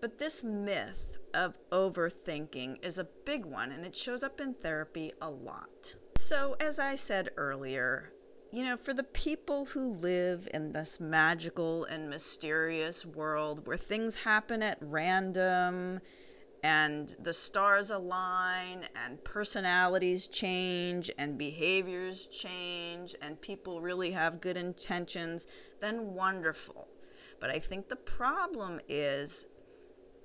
But 0.00 0.18
this 0.18 0.44
myth 0.44 1.18
of 1.32 1.56
overthinking 1.70 2.84
is 2.84 2.98
a 2.98 3.08
big 3.24 3.44
one 3.44 3.72
and 3.72 3.84
it 3.84 3.96
shows 3.96 4.22
up 4.22 4.40
in 4.40 4.54
therapy 4.54 5.12
a 5.20 5.30
lot. 5.30 5.96
So, 6.16 6.56
as 6.60 6.78
I 6.78 6.94
said 6.94 7.30
earlier, 7.36 8.12
you 8.52 8.64
know, 8.64 8.76
for 8.76 8.94
the 8.94 9.02
people 9.02 9.64
who 9.64 9.94
live 9.94 10.48
in 10.54 10.72
this 10.72 11.00
magical 11.00 11.84
and 11.86 12.08
mysterious 12.08 13.04
world 13.04 13.66
where 13.66 13.76
things 13.76 14.14
happen 14.14 14.62
at 14.62 14.78
random 14.80 16.00
and 16.62 17.16
the 17.18 17.34
stars 17.34 17.90
align 17.90 18.84
and 19.04 19.22
personalities 19.24 20.28
change 20.28 21.10
and 21.18 21.36
behaviors 21.36 22.26
change 22.28 23.16
and 23.20 23.40
people 23.40 23.80
really 23.80 24.12
have 24.12 24.40
good 24.40 24.56
intentions, 24.56 25.46
then 25.80 26.14
wonderful. 26.14 26.88
But 27.44 27.54
I 27.54 27.58
think 27.58 27.90
the 27.90 27.96
problem 27.96 28.80
is 28.88 29.44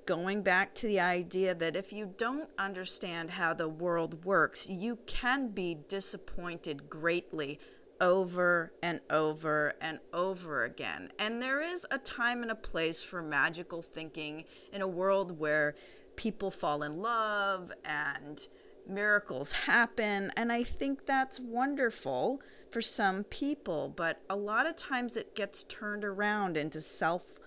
going 0.05 0.41
back 0.41 0.73
to 0.75 0.87
the 0.87 1.01
idea 1.01 1.53
that 1.53 1.75
if 1.75 1.91
you 1.91 2.13
don't 2.17 2.49
understand 2.57 3.31
how 3.31 3.53
the 3.53 3.67
world 3.67 4.23
works, 4.23 4.69
you 4.69 4.99
can 5.05 5.49
be 5.49 5.75
disappointed 5.89 6.89
greatly 6.89 7.59
over 7.99 8.71
and 8.81 9.01
over 9.09 9.73
and 9.81 9.99
over 10.13 10.63
again. 10.63 11.11
And 11.19 11.41
there 11.41 11.59
is 11.59 11.85
a 11.91 11.97
time 11.97 12.41
and 12.41 12.51
a 12.51 12.55
place 12.55 13.01
for 13.01 13.21
magical 13.21 13.81
thinking 13.81 14.45
in 14.71 14.81
a 14.81 14.87
world 14.87 15.37
where 15.37 15.75
people 16.15 16.49
fall 16.49 16.83
in 16.83 17.01
love 17.01 17.73
and 17.83 18.47
miracles 18.87 19.51
happen. 19.51 20.31
And 20.37 20.53
I 20.53 20.63
think 20.63 21.05
that's 21.05 21.37
wonderful 21.37 22.39
for 22.71 22.81
some 22.81 23.23
people, 23.25 23.93
but 23.95 24.21
a 24.29 24.35
lot 24.35 24.65
of 24.65 24.75
times 24.75 25.17
it 25.17 25.35
gets 25.35 25.63
turned 25.63 26.03
around 26.03 26.57
into 26.57 26.81
self 26.81 27.39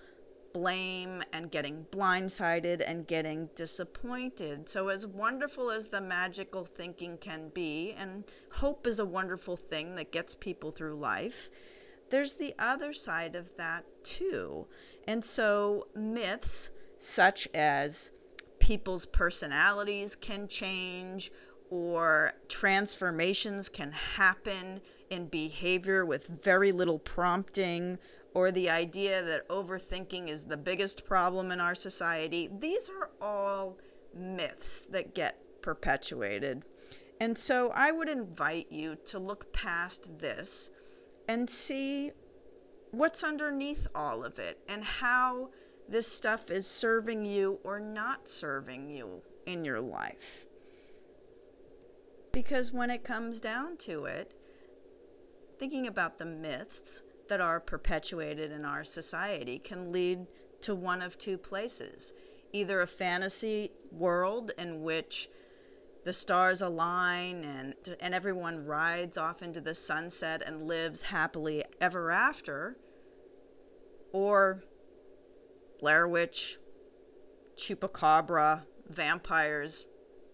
blame 0.53 1.23
and 1.33 1.49
getting 1.51 1.85
blindsided 1.91 2.83
and 2.85 3.07
getting 3.07 3.49
disappointed. 3.55 4.69
So, 4.69 4.89
as 4.89 5.07
wonderful 5.07 5.71
as 5.71 5.87
the 5.87 6.01
magical 6.01 6.63
thinking 6.63 7.17
can 7.17 7.49
be, 7.49 7.93
and 7.97 8.23
hope 8.51 8.85
is 8.87 8.99
a 8.99 9.05
wonderful 9.05 9.57
thing 9.57 9.95
that 9.95 10.11
gets 10.11 10.35
people 10.35 10.71
through 10.71 10.95
life, 10.95 11.49
there's 12.09 12.35
the 12.35 12.53
other 12.59 12.93
side 12.93 13.35
of 13.35 13.49
that 13.57 13.85
too. 14.03 14.67
And 15.07 15.25
so, 15.25 15.87
myths 15.95 16.69
such 16.99 17.47
as 17.53 18.11
people's 18.59 19.05
personalities 19.05 20.15
can 20.15 20.47
change 20.47 21.31
or 21.69 22.33
transformations 22.47 23.67
can 23.67 23.91
happen 23.91 24.79
in 25.09 25.27
behavior 25.27 26.05
with 26.05 26.27
very 26.43 26.71
little 26.71 26.99
prompting 26.99 27.97
or 28.33 28.51
the 28.51 28.69
idea 28.69 29.21
that 29.23 29.47
overthinking 29.49 30.29
is 30.29 30.43
the 30.43 30.57
biggest 30.57 31.05
problem 31.05 31.51
in 31.51 31.59
our 31.59 31.75
society, 31.75 32.49
these 32.59 32.89
are 32.89 33.09
all 33.21 33.77
myths 34.15 34.81
that 34.89 35.13
get 35.13 35.37
perpetuated. 35.61 36.63
And 37.19 37.37
so 37.37 37.71
I 37.75 37.91
would 37.91 38.09
invite 38.09 38.71
you 38.71 38.97
to 39.05 39.19
look 39.19 39.53
past 39.53 40.19
this 40.19 40.71
and 41.27 41.49
see 41.49 42.11
what's 42.91 43.23
underneath 43.23 43.87
all 43.95 44.23
of 44.23 44.39
it 44.39 44.59
and 44.67 44.83
how 44.83 45.49
this 45.87 46.07
stuff 46.07 46.49
is 46.49 46.67
serving 46.67 47.25
you 47.25 47.59
or 47.63 47.79
not 47.79 48.27
serving 48.27 48.89
you 48.89 49.21
in 49.45 49.65
your 49.65 49.81
life. 49.81 50.45
Because 52.31 52.71
when 52.71 52.89
it 52.89 53.03
comes 53.03 53.39
down 53.39 53.77
to 53.77 54.05
it, 54.05 54.33
thinking 55.57 55.87
about 55.87 56.17
the 56.17 56.25
myths, 56.25 57.03
that 57.27 57.41
are 57.41 57.59
perpetuated 57.59 58.51
in 58.51 58.65
our 58.65 58.83
society 58.83 59.59
can 59.59 59.91
lead 59.91 60.27
to 60.61 60.75
one 60.75 61.01
of 61.01 61.17
two 61.17 61.37
places 61.37 62.13
either 62.51 62.81
a 62.81 62.87
fantasy 62.87 63.71
world 63.91 64.51
in 64.59 64.83
which 64.83 65.27
the 66.05 66.13
stars 66.13 66.61
align 66.61 67.43
and 67.43 67.73
and 67.99 68.13
everyone 68.13 68.63
rides 68.65 69.17
off 69.17 69.41
into 69.41 69.59
the 69.59 69.73
sunset 69.73 70.43
and 70.45 70.61
lives 70.61 71.01
happily 71.01 71.63
ever 71.81 72.11
after 72.11 72.77
or 74.11 74.63
Blair 75.79 76.07
Witch, 76.07 76.59
chupacabra, 77.57 78.61
vampires 78.87 79.87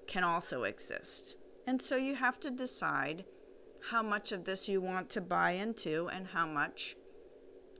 can 0.05 0.25
also 0.25 0.63
exist. 0.63 1.38
And 1.65 1.82
so 1.82 1.95
you 1.95 2.15
have 2.15 2.41
to 2.41 2.51
decide 2.51 3.23
how 3.89 4.04
much 4.04 4.32
of 4.32 4.43
this 4.43 4.69
you 4.69 4.80
want 4.80 5.10
to 5.10 5.21
buy 5.21 5.52
into 5.52 6.08
and 6.10 6.28
how 6.28 6.45
much 6.45 6.95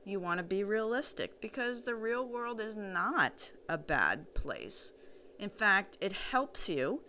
you 0.06 0.20
want 0.20 0.40
to 0.40 0.44
be 0.44 0.64
realistic 0.64 1.40
because 1.40 1.84
the 1.84 1.94
real 1.94 2.28
world 2.28 2.60
is 2.60 2.76
not 2.76 3.52
a 3.70 3.78
bad 3.78 4.34
place. 4.34 4.94
In 5.38 5.52
fact, 5.52 6.00
it 6.02 6.12
helps 6.12 6.68
you 6.68 7.04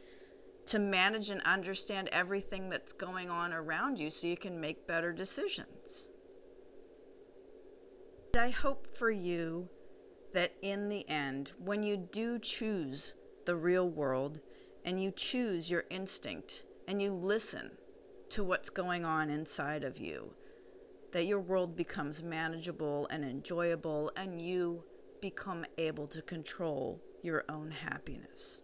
to 0.67 0.79
manage 0.79 1.31
and 1.31 1.41
understand 1.43 2.11
everything 2.13 2.69
that's 2.69 2.93
going 2.93 3.31
on 3.31 3.55
around 3.55 3.99
you 3.99 4.11
so 4.11 4.27
you 4.27 4.37
can 4.37 4.61
make 4.61 4.87
better 4.87 5.13
decisions. 5.13 6.09
I 8.39 8.51
hope 8.51 8.87
for 8.95 9.11
you 9.11 9.71
that 10.35 10.53
in 10.61 10.91
the 10.91 11.09
end, 11.09 11.53
when 11.59 11.83
you 11.83 11.97
do 11.97 12.39
choose 12.39 13.15
the 13.47 13.57
real 13.57 13.89
world 13.89 14.41
and 14.85 15.03
you 15.03 15.11
choose 15.11 15.71
your 15.71 15.85
instinct 15.91 16.67
and 16.87 17.01
you 17.01 17.13
listen 17.13 17.71
to 18.31 18.45
what's 18.45 18.71
going 18.71 19.05
on 19.05 19.31
inside 19.31 19.85
of 19.85 19.99
you, 19.99 20.33
that 21.13 21.27
your 21.27 21.41
world 21.41 21.77
becomes 21.77 22.23
manageable 22.23 23.07
and 23.11 23.25
enjoyable, 23.25 24.11
and 24.17 24.41
you 24.41 24.83
become 25.21 25.65
able 25.79 26.07
to 26.09 26.23
control 26.23 27.01
your 27.23 27.45
own 27.49 27.71
happiness. 27.71 28.63